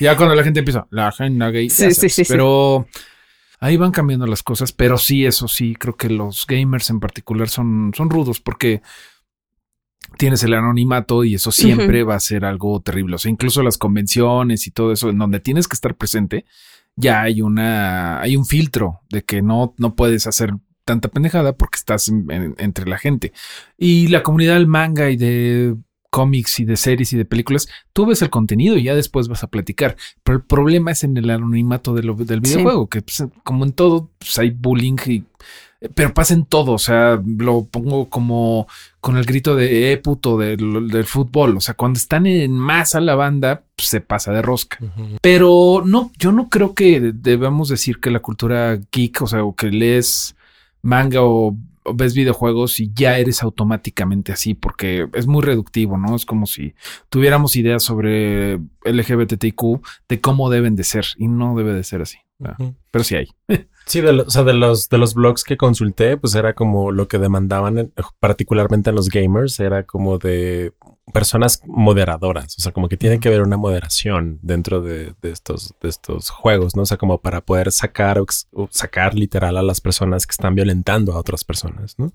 [0.00, 2.86] ya cuando la gente empieza, la agenda gay, sí, sí, sí, pero
[3.60, 7.48] ahí van cambiando las cosas, pero sí, eso sí, creo que los gamers en particular
[7.48, 8.82] son, son rudos porque
[10.18, 13.16] tienes el anonimato y eso siempre va a ser algo terrible.
[13.16, 16.44] O sea, incluso las convenciones y todo eso, en donde tienes que estar presente,
[16.96, 20.54] ya hay una, hay un filtro de que no, no puedes hacer
[20.86, 23.32] tanta pendejada porque estás entre la gente.
[23.76, 25.76] Y la comunidad del manga y de
[26.08, 29.42] cómics y de series y de películas, tú ves el contenido y ya después vas
[29.42, 29.96] a platicar.
[30.22, 34.38] Pero el problema es en el anonimato del videojuego, que pues, como en todo, pues,
[34.38, 35.24] hay bullying y
[35.94, 38.66] pero pasa en todo, o sea, lo pongo como
[39.00, 43.14] con el grito de eh, puto del, fútbol, o sea, cuando están en masa la
[43.14, 44.78] banda, pues, se pasa de rosca.
[45.20, 49.54] Pero no, yo no creo que debamos decir que la cultura geek, o sea, o
[49.54, 50.34] que lees
[50.86, 51.56] manga o,
[51.94, 56.16] ves videojuegos y ya eres automáticamente así, porque es muy reductivo, ¿no?
[56.16, 56.74] Es como si
[57.08, 62.18] tuviéramos ideas sobre LGBTQ de cómo deben de ser y no debe de ser así.
[62.90, 63.28] Pero sí hay.
[63.88, 67.06] Sí, de, o sea, de los, de los blogs que consulté, pues era como lo
[67.06, 70.72] que demandaban, particularmente en los gamers, era como de
[71.12, 75.88] personas moderadoras, o sea, como que tiene que haber una moderación dentro de, estos, de
[75.88, 76.82] estos juegos, ¿no?
[76.82, 81.12] O sea, como para poder sacar, o sacar literal a las personas que están violentando
[81.12, 82.10] a otras personas, ¿no?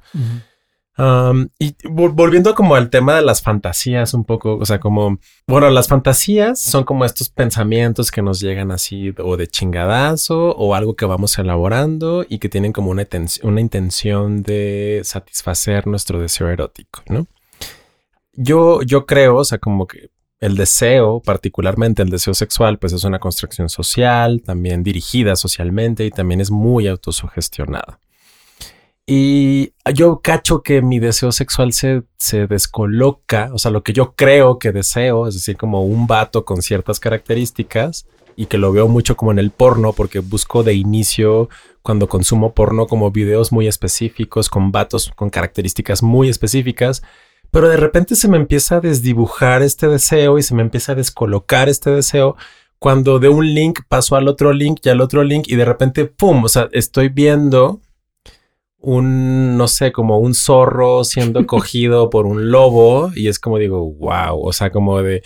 [1.58, 5.88] y volviendo como al tema de las fantasías un poco, o sea, como, bueno, las
[5.88, 11.06] fantasías son como estos pensamientos que nos llegan así o de chingadazo o algo que
[11.06, 13.08] vamos elaborando y que tienen como una,
[13.44, 17.26] una intención de satisfacer nuestro deseo erótico, ¿no?
[18.34, 23.04] Yo, yo creo, o sea, como que el deseo, particularmente el deseo sexual, pues es
[23.04, 28.00] una construcción social, también dirigida socialmente y también es muy autosugestionada.
[29.06, 34.13] Y yo cacho que mi deseo sexual se, se descoloca, o sea, lo que yo
[34.15, 38.88] creo que deseo, es decir, como un vato con ciertas características, y que lo veo
[38.88, 41.50] mucho como en el porno, porque busco de inicio,
[41.82, 47.04] cuando consumo porno, como videos muy específicos, con vatos con características muy específicas,
[47.52, 50.96] pero de repente se me empieza a desdibujar este deseo y se me empieza a
[50.96, 52.36] descolocar este deseo
[52.80, 56.06] cuando de un link paso al otro link y al otro link y de repente,
[56.06, 56.46] ¡pum!
[56.46, 57.82] O sea, estoy viendo
[58.80, 63.94] un, no sé, como un zorro siendo cogido por un lobo y es como digo,
[63.94, 65.22] wow, o sea, como de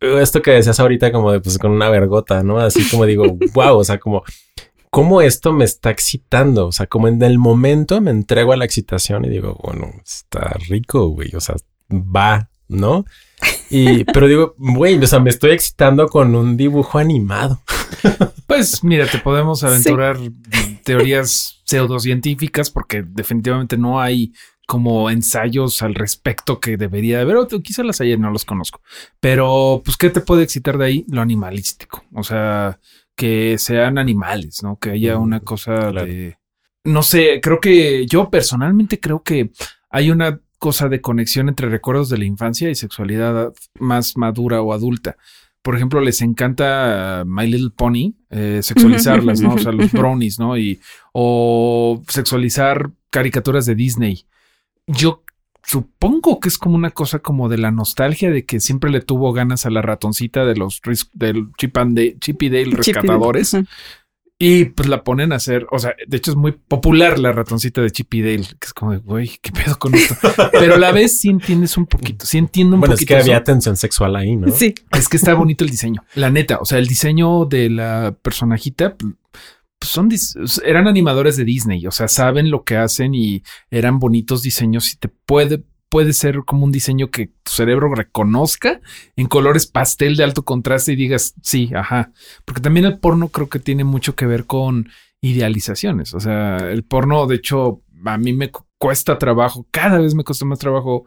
[0.00, 2.58] esto que decías ahorita como de pues con una vergota, ¿no?
[2.58, 4.22] Así como digo, wow, o sea, como
[4.96, 8.64] cómo esto me está excitando, o sea, como en el momento me entrego a la
[8.64, 11.56] excitación y digo, bueno, está rico, güey, o sea,
[11.92, 13.04] va, ¿no?
[13.68, 17.60] Y, pero digo, güey, o sea, me estoy excitando con un dibujo animado.
[18.46, 20.18] Pues mira, te podemos aventurar
[20.84, 24.32] teorías pseudocientíficas porque definitivamente no hay
[24.68, 28.80] como ensayos al respecto que debería haber, o quizá las hay, no los conozco.
[29.18, 31.04] Pero, pues, ¿qué te puede excitar de ahí?
[31.08, 32.04] Lo animalístico.
[32.14, 32.78] O sea,
[33.16, 34.78] que sean animales, ¿no?
[34.78, 36.36] Que haya una cosa de...
[36.84, 39.50] No sé, creo que yo personalmente creo que
[39.90, 44.72] hay una cosa de conexión entre recuerdos de la infancia y sexualidad más madura o
[44.72, 45.16] adulta.
[45.62, 49.54] Por ejemplo, les encanta My Little Pony eh, sexualizarlas, ¿no?
[49.54, 50.56] O sea, los brownies, ¿no?
[50.56, 50.80] Y,
[51.12, 54.26] o sexualizar caricaturas de Disney.
[54.86, 55.24] Yo
[55.66, 59.32] supongo que es como una cosa como de la nostalgia de que siempre le tuvo
[59.32, 60.80] ganas a la ratoncita de los
[61.12, 63.56] del Chip and Dale, Chip y Dale rescatadores.
[64.38, 67.80] Y pues la ponen a hacer, o sea, de hecho es muy popular la ratoncita
[67.80, 70.14] de Chip y Dale, que es como de, güey, ¿qué pedo con esto?
[70.52, 73.14] Pero a la vez sí entiendes un poquito, sí entiendo un bueno, poquito.
[73.16, 74.52] es que había tensión sexual ahí, ¿no?
[74.52, 74.74] Sí.
[74.92, 78.94] Es que está bonito el diseño, la neta, o sea, el diseño de la personajita,
[79.94, 84.42] pues son, eran animadores de Disney, o sea, saben lo que hacen y eran bonitos
[84.42, 88.80] diseños y te puede puede ser como un diseño que tu cerebro reconozca
[89.14, 92.12] en colores pastel de alto contraste y digas, sí, ajá.
[92.44, 94.88] Porque también el porno creo que tiene mucho que ver con
[95.20, 96.12] idealizaciones.
[96.12, 100.44] O sea, el porno, de hecho, a mí me cuesta trabajo, cada vez me cuesta
[100.44, 101.06] más trabajo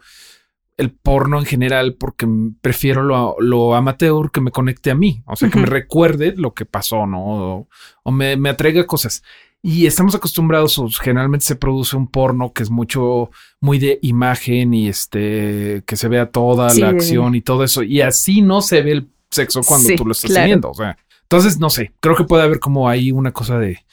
[0.79, 2.25] el porno en general porque
[2.61, 3.03] prefiero
[3.37, 7.05] lo, amateur que me conecte a mí, o sea, que me recuerde lo que pasó,
[7.05, 7.21] ¿no?
[7.25, 7.67] O,
[8.03, 9.21] o me, me atraiga cosas.
[9.61, 14.87] Y estamos acostumbrados, generalmente se produce un porno que es mucho, muy de imagen y
[14.87, 17.83] este, que se vea toda la acción y todo eso.
[17.83, 20.71] Y así no se ve el sexo cuando tú lo estás viendo.
[20.71, 23.83] O sea, entonces no sé, creo que puede haber como ahí una cosa de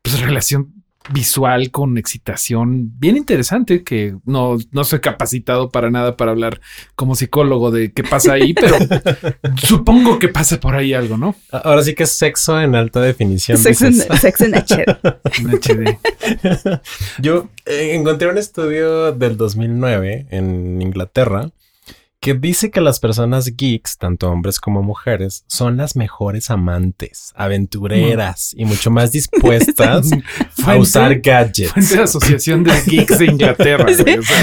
[0.00, 6.32] pues, relación visual con excitación bien interesante que no, no soy capacitado para nada para
[6.32, 6.60] hablar
[6.94, 8.76] como psicólogo de qué pasa ahí, pero
[9.56, 11.34] supongo que pasa por ahí algo, ¿no?
[11.50, 13.58] Ahora sí que es sexo en alta definición.
[13.58, 14.84] Sexo, en, sexo en HD.
[15.38, 15.98] en HD.
[17.18, 21.50] Yo eh, encontré un estudio del 2009 en Inglaterra
[22.20, 28.52] que dice que las personas geeks, tanto hombres como mujeres, son las mejores amantes, aventureras
[28.56, 30.10] y mucho más dispuestas
[30.66, 31.72] a usar gadgets.
[31.72, 33.86] Fuente de Asociación de Geeks de Inglaterra.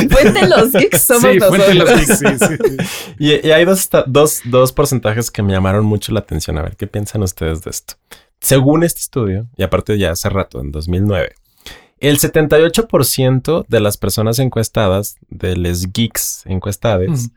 [0.10, 2.78] fuente los geeks somos sí, Fuente los geeks, sí, sí.
[3.20, 6.58] Y, y, hay dos, dos, dos porcentajes que me llamaron mucho la atención.
[6.58, 7.96] A ver, ¿qué piensan ustedes de esto?
[8.40, 11.36] Según este estudio, y aparte ya hace rato, en 2009,
[12.00, 17.30] el 78% de las personas encuestadas, de los geeks encuestadas,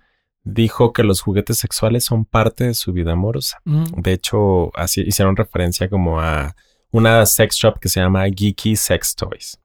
[0.46, 3.58] dijo que los juguetes sexuales son parte de su vida amorosa.
[3.64, 4.00] Mm.
[4.00, 6.54] De hecho, así hicieron referencia como a
[6.92, 9.58] una sex shop que se llama Geeky Sex Toys.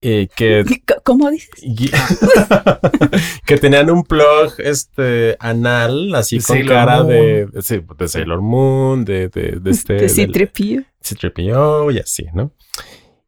[0.00, 0.64] Eh, que,
[1.04, 1.50] ¿Cómo dices?
[3.46, 9.60] que tenían un plug este, anal, así con cara de, de, Sailor Moon, de, de,
[9.70, 9.94] este.
[9.94, 11.94] De C-3PO.
[11.94, 12.52] y así, ¿no?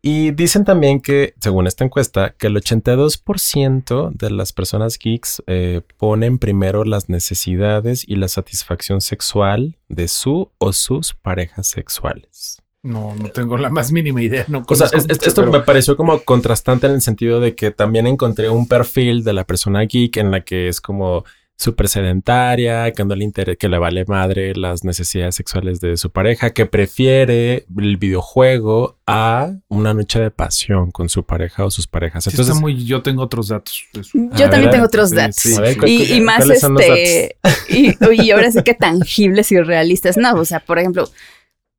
[0.05, 5.83] Y dicen también que, según esta encuesta, que el 82% de las personas geeks eh,
[5.97, 12.61] ponen primero las necesidades y la satisfacción sexual de su o sus parejas sexuales.
[12.83, 14.45] No, no tengo la más mínima idea.
[14.49, 18.51] No o sea, esto me pareció como contrastante en el sentido de que también encontré
[18.51, 21.25] un perfil de la persona geek en la que es como
[21.63, 26.11] súper sedentaria, que no le interesa, que le vale madre las necesidades sexuales de su
[26.11, 31.87] pareja, que prefiere el videojuego a una noche de pasión con su pareja o sus
[31.87, 32.27] parejas.
[32.27, 33.85] Entonces, muy, yo tengo otros datos.
[34.13, 35.45] Yo también tengo otros datos.
[35.87, 37.37] y, más este,
[37.69, 40.17] y, y ahora sí que tangibles y realistas.
[40.17, 41.09] No, o sea, por ejemplo,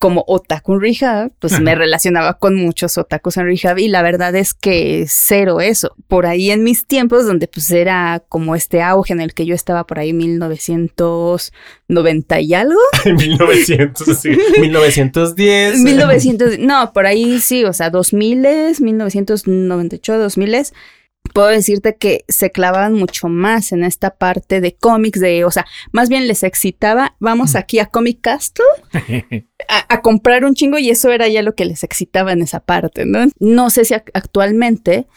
[0.03, 4.35] como otaku en rehab, pues me relacionaba con muchos otakus en rehab y la verdad
[4.35, 5.95] es que cero eso.
[6.09, 9.55] Por ahí en mis tiempos, donde pues era como este auge en el que yo
[9.55, 12.81] estaba por ahí 1990 y algo.
[13.05, 14.37] 1900, sí.
[14.59, 15.79] 1910.
[15.79, 20.65] 1900, no, por ahí sí, o sea, 2000, 1998, 2000
[21.33, 25.65] puedo decirte que se clavaban mucho más en esta parte de cómics, de, o sea,
[25.91, 28.65] más bien les excitaba, vamos aquí a Comic Castle
[29.67, 33.05] a, comprar un chingo y eso era ya lo que les excitaba en esa parte,
[33.05, 33.25] ¿no?
[33.39, 35.07] No sé si actualmente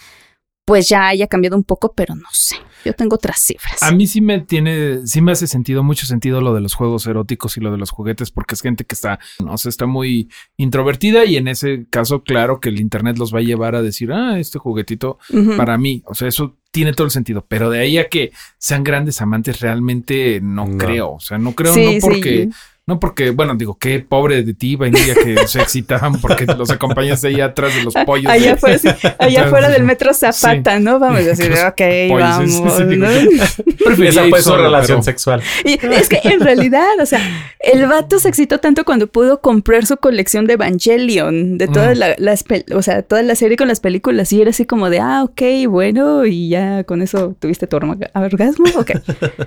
[0.67, 2.57] pues ya haya cambiado un poco, pero no sé.
[2.85, 3.83] Yo tengo otras cifras.
[3.83, 7.07] A mí sí me tiene, sí me hace sentido, mucho sentido lo de los juegos
[7.07, 10.29] eróticos y lo de los juguetes, porque es gente que está, no sé, está muy
[10.57, 14.13] introvertida y en ese caso, claro que el Internet los va a llevar a decir,
[14.13, 15.19] ah, este juguetito
[15.57, 16.03] para mí.
[16.05, 19.61] O sea, eso tiene todo el sentido, pero de ahí a que sean grandes amantes
[19.61, 21.13] realmente no, creo.
[21.13, 22.51] O sea, no creo, no porque...
[22.89, 27.25] No porque, bueno, digo, qué pobre de ti, vainilla, que se excitaban porque los acompañas
[27.25, 28.31] ahí atrás de los pollos.
[28.31, 31.01] Allá, afuera, allá fuera del metro Zapata, ¿no?
[31.01, 32.81] Vamos a decir, ok, vamos.
[32.87, 33.11] ¿no?
[33.11, 35.43] Esa fue su relación sexual.
[35.65, 37.21] Y es que en realidad, o sea,
[37.59, 41.99] el vato se excitó tanto cuando pudo comprar su colección de Evangelion, de toda mm.
[42.19, 42.37] la,
[42.73, 45.43] o sea, toda la serie con las películas, y era así como de, ah, ok,
[45.69, 48.91] bueno, y ya con eso tuviste tu orgasmo, ok,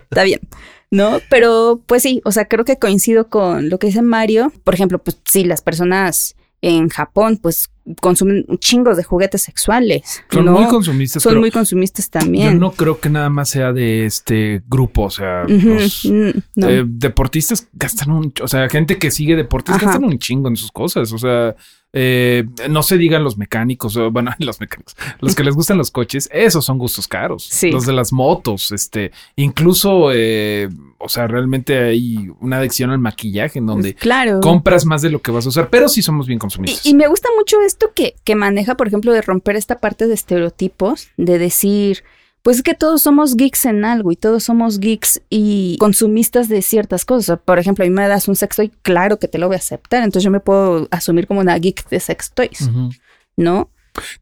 [0.10, 0.41] está bien.
[0.91, 1.19] ¿No?
[1.30, 4.52] Pero pues sí, o sea, creo que coincido con lo que dice Mario.
[4.63, 7.69] Por ejemplo, pues sí, las personas en Japón pues
[8.02, 10.21] consumen chingos de juguetes sexuales.
[10.30, 11.23] Son muy consumistas.
[11.23, 12.54] Son muy consumistas también.
[12.54, 16.30] Yo no creo que nada más sea de este grupo, o sea, los mm,
[16.63, 20.71] eh, deportistas gastan un, o sea, gente que sigue deportes gastan un chingo en sus
[20.71, 21.56] cosas, o sea,
[21.92, 26.29] Eh, no se digan los mecánicos, bueno, los mecánicos, los que les gustan los coches,
[26.31, 27.46] esos son gustos caros.
[27.46, 27.71] Sí.
[27.71, 30.69] Los de las motos, este, incluso, eh,
[31.00, 34.40] o sea, realmente hay una adicción al maquillaje en donde Claro.
[34.40, 36.85] compras más de lo que vas a usar, pero sí somos bien Y, consumistas.
[36.85, 40.13] y me gusta mucho esto que, que maneja, por ejemplo, de romper esta parte de
[40.13, 42.04] estereotipos, de decir,
[42.50, 46.63] pues es que todos somos geeks en algo y todos somos geeks y consumistas de
[46.63, 47.37] ciertas cosas.
[47.45, 50.02] Por ejemplo, a mí me das un sextoy, claro que te lo voy a aceptar.
[50.02, 52.89] Entonces yo me puedo asumir como una geek de sextoys, Ujú.
[53.37, 53.69] ¿no?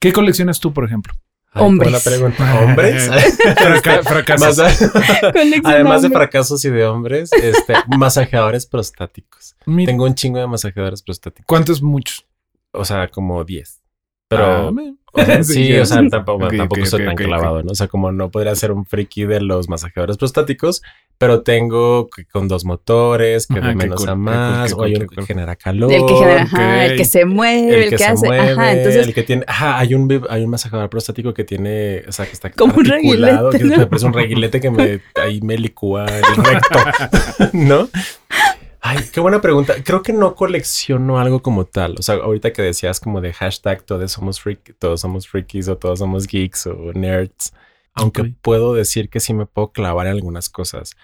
[0.01, 1.13] ¿Qué coleccionas tú, por ejemplo?
[1.53, 1.89] Ay, Hombres.
[1.89, 2.59] buena pregunta.
[2.65, 3.09] ¿Hombres?
[3.55, 4.59] Fraca- fracasos.
[5.63, 9.55] Además de fracasos y de hombres, este, masajeadores prostáticos.
[9.65, 11.45] Mira, Tengo un chingo de masajeadores prostáticos.
[11.47, 12.25] ¿Cuántos muchos?
[12.73, 13.82] O sea, como 10.
[14.28, 17.15] Pero Ah, me- o sea, sí, o sea, tampoco, Ok, tampoco ok, soy ok, tan
[17.15, 17.72] clavado, ¿no?
[17.72, 20.82] O sea, como no podría ser un friki de los masajeadores prostáticos,
[21.18, 24.68] pero tengo que- con dos motores, que Ajá, de qué menos cool, a cool, más,
[24.70, 25.26] qué o hay cool, uno que cool.
[25.26, 25.91] genera calor.
[25.91, 29.07] El que genera, ajá, el que se mueve, el, que, se hace, mueve, ajá, entonces
[29.07, 32.34] el que tiene, ajá, hay un hay un masajeador prostático que tiene, o sea, que
[32.34, 33.89] está Como un articulado, que reguilete, me ¿no?
[33.89, 36.80] parece un reguilete que me ahí me licúa el recto,
[37.53, 37.89] ¿no?
[38.82, 39.75] Ay, qué buena pregunta.
[39.84, 41.95] Creo que no colecciono algo como tal.
[41.97, 45.78] O sea, ahorita que decías como de hashtag todos somos freak, todos somos freakies o
[45.78, 47.53] todos somos geeks o nerds.
[47.93, 50.95] Aunque puedo decir que sí me puedo clavar en algunas cosas.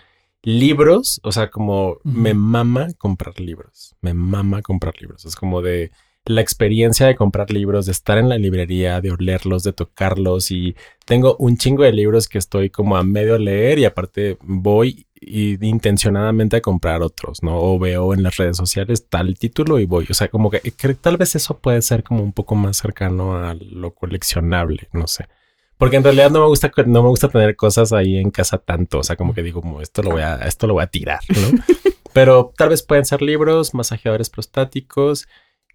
[0.44, 3.96] Libros, o sea, como me mama comprar libros.
[4.02, 5.26] Me mama comprar libros.
[5.26, 5.92] Es como de
[6.26, 10.76] la experiencia de comprar libros, de estar en la librería, de olerlos, de tocarlos y
[11.06, 15.58] tengo un chingo de libros que estoy como a medio leer y aparte voy y
[15.66, 17.58] intencionadamente a comprar otros, ¿no?
[17.58, 20.06] O veo en las redes sociales tal título y voy.
[20.10, 23.38] O sea, como que, que tal vez eso puede ser como un poco más cercano
[23.38, 25.28] a lo coleccionable, no sé.
[25.78, 29.00] Porque en realidad no me gusta, no me gusta tener cosas ahí en casa tanto.
[29.00, 31.20] O sea, como que digo, como esto lo voy a, esto lo voy a tirar,
[31.30, 31.64] ¿no?
[32.14, 35.28] Pero tal vez pueden ser libros, masajeadores prostáticos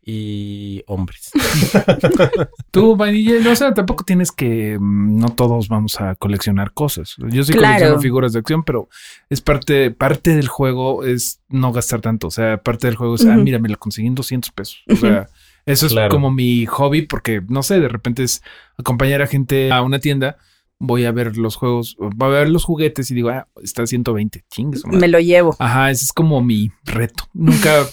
[0.04, 1.30] y hombres.
[2.70, 7.14] Tú, vainilla, no, o sea, tampoco tienes que, mm, no todos vamos a coleccionar cosas.
[7.18, 7.66] Yo sí Claro.
[7.74, 8.88] colecciono figuras de acción, pero
[9.28, 12.28] es parte, parte del juego es no gastar tanto.
[12.28, 14.82] O sea, parte del juego es, ah, mira, me lo conseguí en 200 pesos.
[14.90, 15.28] O sea,
[15.66, 16.10] eso es Claro.
[16.10, 18.42] como mi hobby porque, no sé, de repente es
[18.78, 20.36] acompañar a gente a una tienda,
[20.78, 23.86] voy a ver los juegos, voy a ver los juguetes y digo, ah, está a
[23.86, 24.86] 120, chingues.
[24.86, 25.56] me lo llevo.
[25.58, 27.24] Ajá, ese es como mi reto.
[27.34, 27.84] Nunca,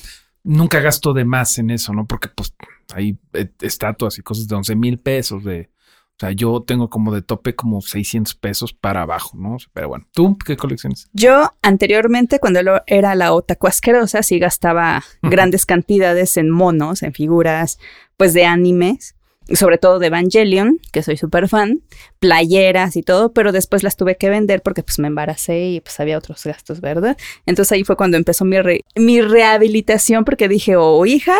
[0.45, 2.05] nunca gasto de más en eso, ¿no?
[2.05, 2.53] Porque pues
[2.93, 5.69] hay eh, estatuas y cosas de 11 mil pesos de...
[6.11, 9.57] O sea, yo tengo como de tope como 600 pesos para abajo, ¿no?
[9.73, 11.09] Pero bueno, ¿tú qué colecciones?
[11.11, 17.79] Yo anteriormente, cuando era la otaku asquerosa, sí gastaba grandes cantidades en monos, en figuras,
[18.15, 19.14] pues de animes,
[19.53, 21.81] sobre todo de Evangelion, que soy súper fan,
[22.19, 25.99] playeras y todo, pero después las tuve que vender porque pues me embaracé y pues
[25.99, 27.17] había otros gastos, ¿verdad?
[27.45, 31.37] Entonces ahí fue cuando empezó mi, re- mi rehabilitación porque dije, o hija,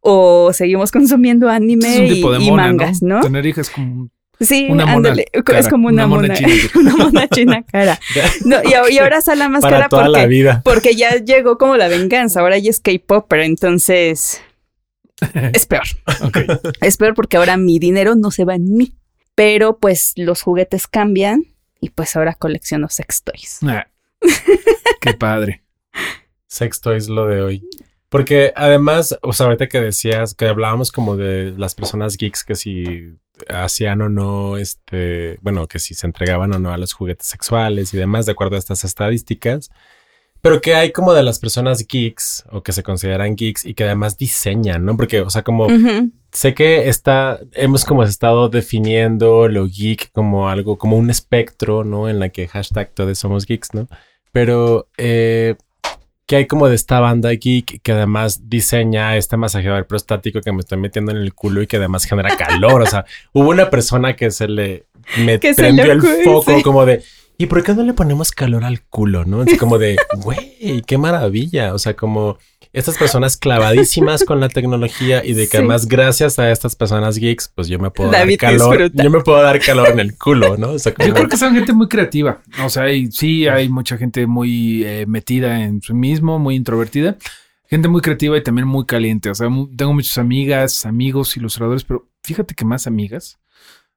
[0.00, 3.20] o seguimos consumiendo anime y, mangas, ¿no?
[3.20, 4.08] Tener hijas como
[4.40, 6.52] Sí, una mona ándale, cara, es como una, una mona mona, china.
[6.74, 7.98] una mona china cara.
[8.44, 10.60] No, y, y ahora sale la máscara porque, la vida.
[10.64, 12.40] porque ya llegó como la venganza.
[12.40, 14.42] Ahora ya es K-pop, pero entonces
[15.52, 15.84] es peor.
[16.80, 18.96] Es peor porque ahora mi dinero no se va en mí.
[19.34, 21.44] Pero pues los juguetes cambian
[21.80, 23.58] y pues ahora colecciono sex toys.
[23.62, 23.88] Ah,
[25.00, 25.64] qué padre.
[26.46, 27.68] Sexto es lo de hoy.
[28.08, 32.54] Porque además, o sea, ahorita que decías que hablábamos como de las personas geeks que
[32.54, 33.16] si
[33.48, 37.92] hacían o no, este, bueno, que si se entregaban o no a los juguetes sexuales
[37.92, 39.70] y demás, de acuerdo a estas estadísticas.
[40.44, 43.84] Pero que hay como de las personas geeks o que se consideran geeks y que
[43.84, 44.94] además diseñan, ¿no?
[44.94, 45.68] Porque, o sea, como
[46.32, 52.10] sé que está, hemos como estado definiendo lo geek como algo, como un espectro, ¿no?
[52.10, 53.88] En la que hashtag todos somos geeks, ¿no?
[54.32, 55.54] Pero eh,
[56.26, 60.60] que hay como de esta banda geek que además diseña este masajeador prostático que me
[60.60, 62.82] estoy metiendo en el culo y que además genera calor.
[62.82, 64.84] o sea, hubo una persona que se le
[65.24, 67.02] me Que se prendió le el foco como de
[67.38, 69.24] ¿y por qué no le ponemos calor al culo?
[69.24, 69.42] ¿No?
[69.42, 71.74] Así como de, güey, qué maravilla.
[71.74, 72.38] O sea, como
[72.72, 75.56] estas personas clavadísimas con la tecnología y de que Sí.
[75.58, 78.78] además gracias a estas personas geeks, pues yo me puedo David dar calor.
[78.78, 79.02] disfruta.
[79.04, 80.70] Yo me puedo dar calor en el culo, ¿no?
[80.70, 82.40] O sea, como, Yo creo que son gente muy creativa.
[82.64, 87.16] O sea, y sí hay mucha gente muy eh, metida en sí mismo, muy introvertida.
[87.66, 89.30] Gente muy creativa y también muy caliente.
[89.30, 93.38] O sea, tengo muchas amigas, amigos, ilustradores, pero fíjate que más amigas,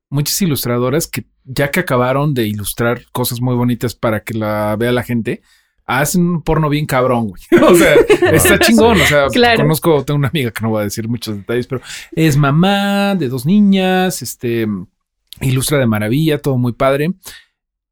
[0.09, 4.91] muchas ilustradoras que ya que acabaron de ilustrar cosas muy bonitas para que la vea
[4.91, 5.41] la gente,
[5.85, 7.41] hacen un porno bien cabrón, güey.
[7.63, 7.95] O sea,
[8.33, 8.99] está chingón.
[8.99, 9.61] O sea, Claro.
[9.63, 11.81] conozco, tengo una amiga que no voy a decir muchos detalles, pero
[12.11, 14.67] es mamá de dos niñas, este,
[15.41, 17.13] ilustra de maravilla, todo muy padre.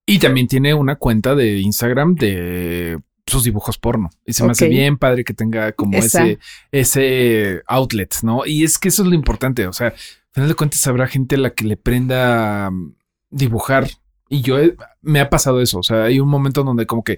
[0.05, 4.09] Y también tiene una cuenta de Instagram de sus dibujos porno.
[4.25, 6.25] Y se me hace bien padre que tenga como Esa.
[6.27, 6.39] ese,
[6.71, 8.45] ese outlet, ¿no?
[8.45, 9.65] Y es que eso es lo importante.
[9.65, 9.93] O sea,
[10.35, 12.95] final de cuentas habrá gente a la que le prenda mm,
[13.31, 13.87] dibujar.
[14.29, 15.79] Y yo he- me ha pasado eso.
[15.79, 17.17] O sea, hay un momento donde como que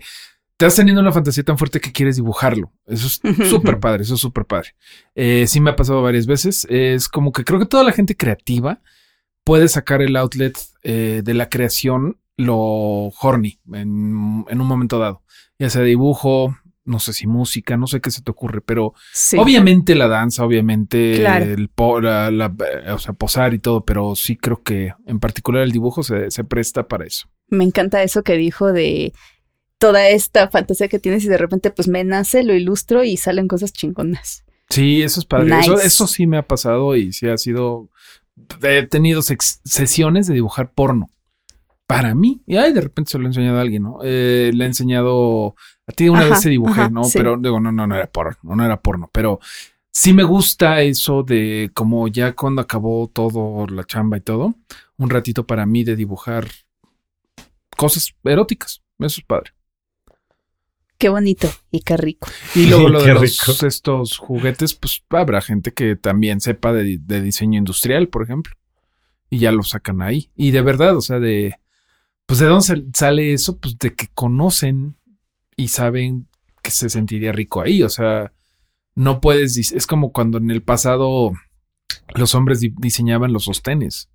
[0.57, 2.71] te has teniendo una fantasía tan fuerte que quieres dibujarlo.
[2.87, 4.69] Eso es súper padre, eso es súper padre.
[5.15, 6.65] Eh, sí me ha pasado varias veces.
[6.69, 8.81] Es como que creo que toda la gente creativa
[9.43, 12.57] puede sacar el outlet eh, de la creación lo
[13.21, 15.23] horny en, en un momento dado.
[15.59, 16.55] Ya sea dibujo,
[16.87, 19.37] no sé si música, no sé qué se te ocurre, pero Sí.
[19.37, 21.45] obviamente la danza, obviamente Claro.
[21.45, 22.53] el po- la- la-
[22.85, 26.31] eh, o sea, posar y todo, pero sí creo que en particular el dibujo se,
[26.31, 27.27] se presta para eso.
[27.49, 29.13] Me encanta eso que dijo de
[29.77, 33.47] toda esta fantasía que tienes y de repente pues me nace, lo ilustro y salen
[33.47, 34.43] cosas chingonas.
[34.69, 35.45] Sí, eso es padre.
[35.55, 35.59] Nice.
[35.71, 37.89] Eso, eso sí me ha pasado y sí ha sido.
[38.63, 41.09] He tenido sesiones de dibujar porno.
[41.85, 42.41] Para mí.
[42.45, 43.99] Y ay, de repente se lo he enseñado a alguien, ¿no?
[44.03, 45.55] Eh, le he enseñado.
[45.87, 47.03] A ti una Ajá, vez te dibujé, ajá, ¿no?
[47.03, 47.17] sí.
[47.17, 48.55] Pero digo, no, no, no era porno.
[48.55, 49.09] No era porno.
[49.13, 49.39] Pero
[49.91, 54.55] sí me gusta eso de como ya cuando acabó todo, la chamba y todo,
[54.97, 56.47] un ratito para mí de dibujar
[57.75, 58.81] cosas eróticas.
[58.99, 59.51] Eso es padre.
[60.97, 62.27] Qué bonito y qué rico.
[62.55, 67.21] Y luego lo de los, estos juguetes, pues habrá gente que también sepa de, de
[67.21, 68.53] diseño industrial, por ejemplo.
[69.29, 70.31] Y ya lo sacan ahí.
[70.35, 71.55] Y de verdad, o sea, de...
[72.27, 74.96] Pues de dónde sal- sale eso, pues de que conocen
[75.57, 76.27] y saben
[76.63, 77.83] que se sentiría rico ahí.
[77.83, 78.31] O sea,
[78.95, 79.57] no puedes...
[79.73, 81.33] Es como cuando en el pasado
[82.15, 84.09] los hombres di- diseñaban los sostenes.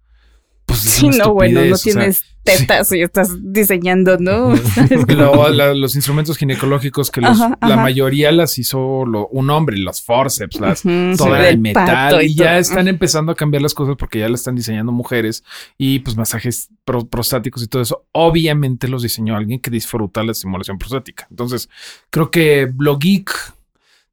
[0.66, 4.54] Pues es Sí, una no, bueno, no sea, tienes tetas y estás diseñando, ¿no?
[5.50, 7.82] La- los instrumentos ginecológicos que los- Ajá, la ajá.
[7.82, 12.50] mayoría las hizo lo- un hombre, los forceps, las sí, de del metal y ya
[12.52, 12.58] todo.
[12.60, 15.44] están empezando a cambiar las cosas porque ya la están diseñando mujeres
[15.78, 18.06] y pues masajes pro- prostáticos y todo eso.
[18.12, 21.26] Obviamente los diseñó alguien que disfruta la estimulación prostática.
[21.30, 21.68] Entonces,
[22.10, 23.30] creo que lo geek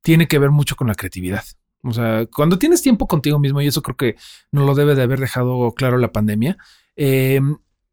[0.02, 1.43] tiene que ver mucho con la creatividad.
[1.84, 4.16] O sea, cuando tienes tiempo contigo mismo, y eso creo que
[4.52, 6.58] no lo debe de haber dejado claro la pandemia,
[6.96, 7.40] eh,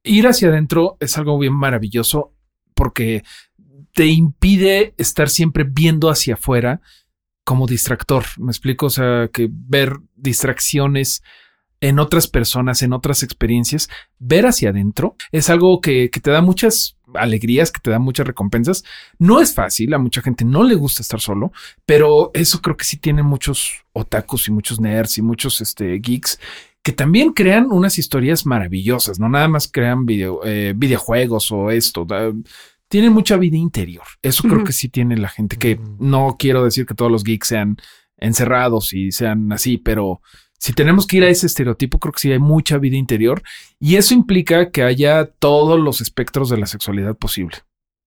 [0.02, 2.32] ir hacia adentro es algo bien maravilloso
[2.74, 3.22] porque
[3.94, 6.80] te impide estar siempre viendo hacia afuera
[7.44, 8.24] como distractor.
[8.38, 11.22] Me explico, o sea, que ver distracciones
[11.80, 16.42] en otras personas, en otras experiencias, ver hacia adentro es algo que, que te da
[16.42, 18.84] muchas alegrías, que te da muchas recompensas.
[19.18, 21.52] No es fácil, a mucha gente no le gusta estar solo,
[21.84, 26.38] pero eso creo que sí tiene muchos otakus y muchos nerds y muchos este, geeks
[26.82, 32.04] que también crean unas historias maravillosas, no nada más crean video, eh, videojuegos o esto.
[32.04, 32.32] da-
[32.88, 34.04] tienen mucha vida interior.
[34.22, 35.96] Eso creo que sí tiene la gente que Ujú.
[35.98, 37.76] no quiero decir que todos los geeks sean
[38.16, 40.20] encerrados y sean así, pero
[40.58, 43.42] si tenemos que ir a ese estereotipo, creo que sí hay mucha vida interior
[43.78, 47.58] y eso implica que haya todos los espectros de la sexualidad posible.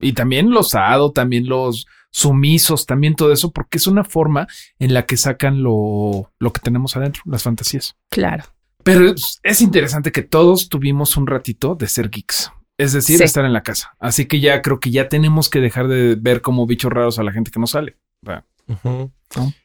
[0.02, 4.48] Y también los sado, también los sumisos, también todo eso, porque es una forma
[4.80, 7.96] en la que sacan lo, lo que tenemos adentro, las fantasías.
[8.10, 8.46] Claro.
[8.84, 12.52] Pero es, es interesante que todos tuvimos un ratito de ser geeks.
[12.78, 13.24] Es decir, Sí.
[13.26, 13.94] estar en la casa.
[14.00, 17.24] Así que ya creo que ya tenemos que dejar de ver como bichos raros a
[17.24, 17.98] la gente que no sale.
[18.84, 19.12] ¿No?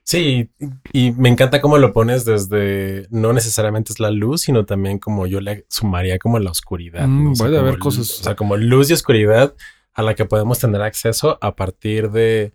[0.02, 0.50] Sí,
[0.92, 5.26] y me encanta cómo lo pones desde no necesariamente es la luz, sino también como
[5.26, 7.06] yo le sumaría como la oscuridad.
[7.08, 7.30] Mm, ¿no?
[7.32, 9.54] O sea, puede haber cosas- O sea, como luz y oscuridad
[9.94, 12.52] a la que podemos tener acceso a partir de,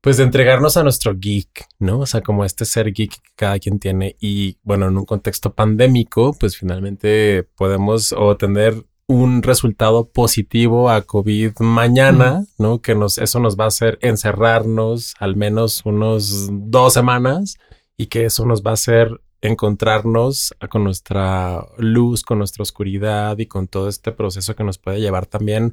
[0.00, 2.00] pues, de entregarnos a nuestro geek, ¿no?
[2.00, 4.16] O sea, como este ser geek que cada quien tiene.
[4.20, 11.02] Y bueno, en un contexto pandémico, pues finalmente podemos o tener un resultado positivo a
[11.02, 12.80] COVID mañana, ¿no?
[12.80, 17.56] Que nos, eso nos va a hacer encerrarnos al menos unos dos semanas
[17.96, 23.46] y que eso nos va a hacer encontrarnos con nuestra luz, con nuestra oscuridad y
[23.46, 25.72] con todo este proceso que nos puede llevar también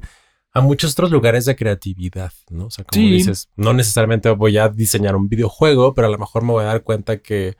[0.52, 2.66] a muchos otros lugares de creatividad, ¿no?
[2.66, 3.10] O sea, como Sí.
[3.10, 6.68] dices, no necesariamente voy a diseñar un videojuego, pero a lo mejor me voy a
[6.68, 7.56] dar cuenta que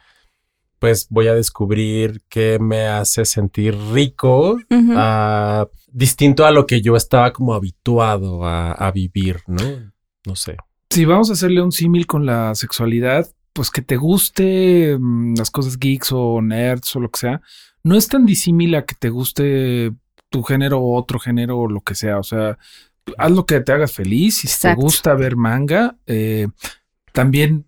[0.78, 6.96] pues voy a descubrir qué me hace sentir rico, ah, distinto a lo que yo
[6.96, 9.92] estaba como habituado a, a vivir, ¿no?
[10.26, 10.56] No sé.
[10.90, 15.50] si vamos a hacerle un símil con la sexualidad, pues que te guste mm, las
[15.50, 17.40] cosas geeks o nerds o lo que sea,
[17.82, 19.92] no es tan disímil a que te guste
[20.30, 22.18] tu género o otro género o lo que sea.
[22.18, 22.58] O sea,
[23.18, 24.42] haz lo que te hagas feliz.
[24.44, 26.48] Y si te gusta ver manga, eh,
[27.12, 27.66] también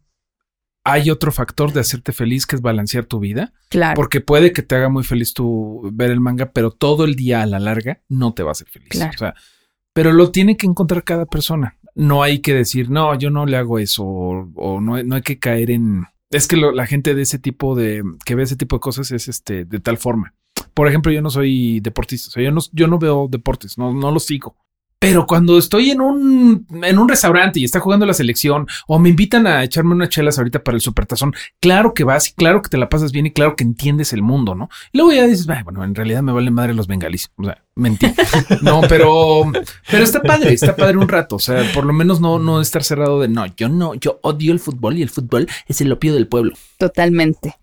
[0.89, 3.53] hay otro factor de hacerte feliz que es balancear tu vida.
[3.69, 3.95] Claro.
[3.97, 7.43] Porque puede que te haga muy feliz tu ver el manga, pero todo el día
[7.43, 8.91] a la larga no te va a hacer feliz.
[8.91, 9.13] Claro.
[9.15, 9.35] O sea,
[9.93, 11.77] pero lo tiene que encontrar cada persona.
[11.95, 15.23] No hay que decir, no, yo no le hago eso, o, o no, no hay
[15.23, 16.05] que caer en.
[16.31, 19.11] Es que lo- la gente de ese tipo de que ve ese tipo de cosas
[19.13, 20.35] es este de tal forma.
[20.75, 23.95] Por ejemplo, yo no soy deportista, o sea, yo no, yo no veo deportes, no,
[23.95, 24.57] no los sigo.
[24.99, 29.11] Pero cuando estoy en un, en un restaurante y está jugando la selección o me
[29.11, 32.71] invitan a echarme unas chelas ahorita para el supertazón, claro que vas y claro que
[32.71, 34.71] te la pasas bien y claro que entiendes el mundo, ¿no?
[34.93, 37.31] Y luego ya dices, bueno, en realidad me vale madre los bengalís.
[37.37, 38.07] O sea, mentí.
[38.63, 39.51] No, pero,
[39.91, 41.37] pero está padre, está padre un rato.
[41.37, 44.53] O sea, por lo menos no, no estar cerrado de no, yo no, yo odio
[44.53, 46.55] el fútbol y el fútbol es el opio del pueblo.
[46.79, 47.57] Totalmente.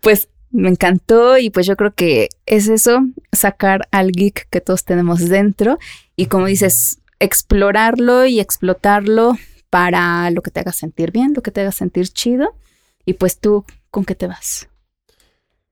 [0.00, 3.00] Pues me encantó y pues yo creo que es eso,
[3.32, 5.78] sacar al geek que todos tenemos dentro
[6.16, 9.36] y como dices, explorarlo y explotarlo
[9.70, 12.54] para lo que te haga sentir bien, lo que te haga sentir chido
[13.04, 14.68] y pues tú, ¿con qué te vas?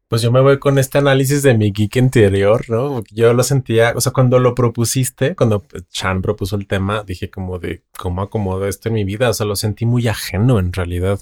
[0.09, 3.05] Pues yo me voy con este análisis de mi geek interior, ¿no?
[3.13, 7.61] Yo lo sentía, o sea, cuando lo propusiste, cuando Chan propuso el tema, dije como
[7.61, 11.21] de cómo acomodo esto en mi vida, o sea, lo sentí muy ajeno en realidad.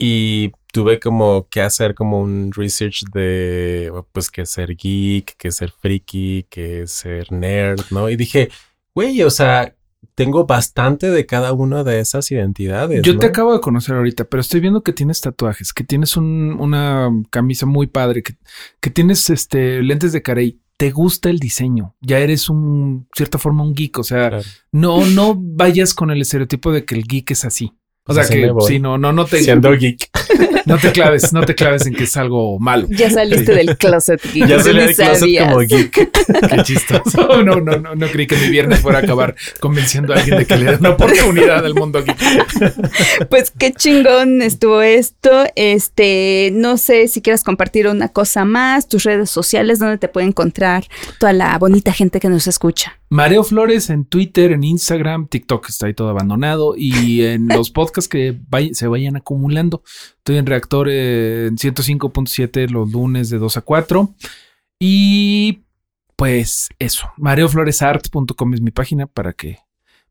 [0.00, 5.70] Y tuve como que hacer como un research de, pues, que ser geek, que ser
[5.70, 8.08] freaky, que ser nerd, ¿no?
[8.08, 8.50] Y dije,
[8.94, 9.74] güey, o sea,
[10.14, 13.02] tengo bastante de cada una de esas identidades.
[13.02, 17.10] Yo te acabo de conocer ahorita, pero estoy viendo que tienes tatuajes, que tienes una
[17.30, 18.34] camisa muy padre, que,
[18.80, 20.60] que tienes este lentes de carey.
[20.76, 24.40] Te gusta el diseño, ya eres un cierta forma un geek, o sea,
[24.72, 27.74] no, no vayas con el estereotipo de que el geek es así.
[28.10, 29.40] O sea que si no, no, no te.
[29.40, 30.10] Siendo geek.
[30.66, 32.86] No te claves, no te claves en que es algo malo.
[32.90, 34.46] Ya saliste del closet geek.
[34.46, 35.90] Ya salí del closet como geek.
[36.50, 37.28] Qué chistoso.
[37.40, 40.46] No, no, no, no, creí que mi viernes fuera a acabar convenciendo a alguien de
[40.46, 43.28] que le dé una oportunidad al mundo geek.
[43.28, 45.44] Pues qué chingón estuvo esto.
[45.54, 50.26] Este, no sé si quieras compartir una cosa más, tus redes sociales, donde te puede
[50.26, 50.84] encontrar
[51.18, 52.99] toda la bonita gente que nos escucha.
[53.12, 58.08] Mareo Flores en Twitter, en Instagram, TikTok está ahí todo abandonado y en los podcasts
[58.08, 58.40] que
[58.72, 59.82] se vayan acumulando.
[60.18, 64.14] Estoy en Reactor en 105.7 los lunes de 2 a 4.
[64.78, 65.64] Y
[66.14, 69.58] pues eso, mareofloresart.com es mi página para que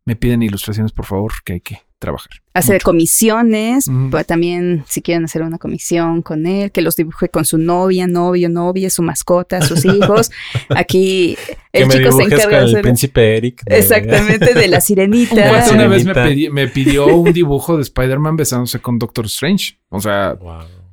[0.03, 2.31] me piden ilustraciones, por favor, que hay que trabajar.
[2.53, 3.85] Hace comisiones,
[4.25, 8.49] también si quieren hacer una comisión con él, que los dibuje con su novia, novio,
[8.49, 10.31] novia, su mascota, sus hijos.
[10.69, 11.37] Aquí
[11.71, 13.61] el chico se encarga de el príncipe Eric.
[13.65, 15.69] Exactamente, de la sirenita.
[15.71, 16.05] una vez
[16.51, 19.79] me, pidió un dibujo de Spider-Man besándose con Doctor Strange.
[19.89, 20.37] O sea,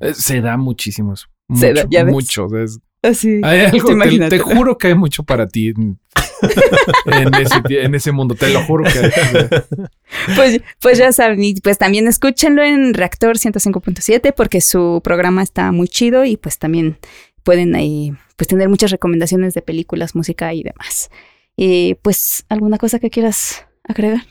[0.01, 1.15] eh, se da muchísimo
[1.49, 2.49] Mucho, se da, ¿ya mucho.
[3.03, 3.41] Así.
[3.43, 5.99] Hay algo, te, te, juro que hay mucho para ti en,
[7.95, 9.65] ese, mundo, te lo juro que...
[10.35, 15.73] Pues, pues ya saben, y pues también escúchenlo en Reactor 105.7 porque su programa está
[15.73, 16.99] muy chido y pues también
[17.43, 21.11] pueden ahí pues tener muchas recomendaciones de películas, música y demás.
[21.57, 24.27] Y pues, ¿alguna cosa que quieras agregar?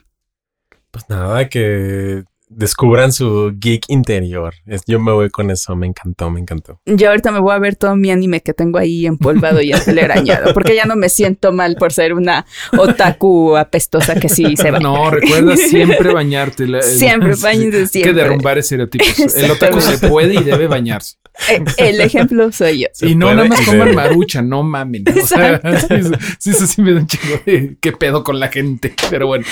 [0.91, 2.23] Pues nada, que
[2.55, 4.53] descubran su geek interior.
[4.87, 6.79] yo me voy con eso, me encantó, me encantó.
[6.85, 10.53] Yo ahorita me voy a ver todo mi anime que tengo ahí empolvado y acelerañado,
[10.53, 12.45] porque ya no me siento mal por ser una
[12.77, 14.83] otaku apestosa que sí se baña.
[14.83, 16.65] No, recuerda siempre bañarte.
[16.81, 18.13] siempre, bañarse siempre.
[18.13, 19.35] que derrumbar estereotipos.
[19.35, 21.17] El otaku se puede y debe bañarse.
[21.49, 22.87] Eh, el ejemplo soy yo.
[23.01, 25.03] y no nada más coman marucha, no mamen.
[25.07, 25.61] O sea,
[26.39, 28.93] sí, eso sí me da un chingo de qué pedo con la gente.
[29.09, 29.45] Pero bueno,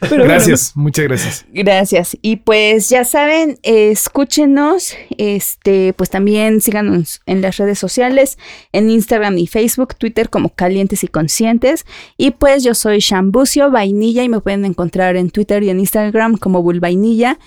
[0.00, 1.46] gracias, muchas gracias.
[1.50, 2.16] Gracias.
[2.20, 8.38] Y pues ya saben, escúchenos, este, pues también síganos en las redes sociales,
[8.72, 11.86] en Instagram y Facebook, Twitter como Calientes y Conscientes.
[12.16, 16.38] Y pues yo soy Shambucio Vainilla y me pueden encontrar en Twitter y en Instagram
[16.38, 17.38] como Vainilla.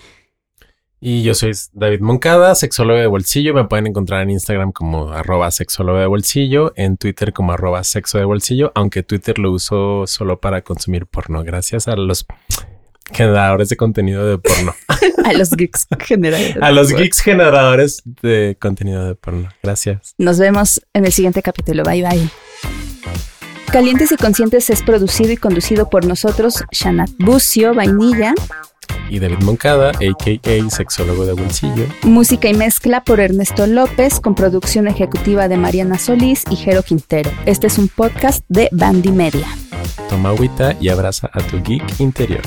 [1.02, 3.54] Y yo soy David Moncada, sexólogo de bolsillo.
[3.54, 8.20] Me pueden encontrar en Instagram como arroba sexólogo de bolsillo, en Twitter como arroba sexo
[8.20, 12.26] de bolsillo, aunque Twitter lo uso solo para consumir porno, gracias a los
[13.12, 14.76] generadores de contenido de porno.
[15.26, 16.62] a los geeks generadores.
[16.62, 19.50] a los geeks generadores de contenido de porno.
[19.62, 20.16] Gracias.
[20.18, 21.84] Nos vemos en el siguiente capítulo.
[21.84, 22.30] Bye bye.
[23.72, 28.36] Calientes y Conscientes es producido y conducido por nosotros, Shanat Bucio Vainilla
[29.10, 30.70] y David Moncada, a.k.a.
[30.70, 31.86] Sexólogo de Bolsillo.
[32.04, 37.32] Música y mezcla por Ernesto López, con producción ejecutiva de Mariana Solís y Jero Quintero.
[37.46, 39.48] Este es un podcast de Bandy Media.
[40.10, 42.42] Toma agüita y abraza a tu geek interior.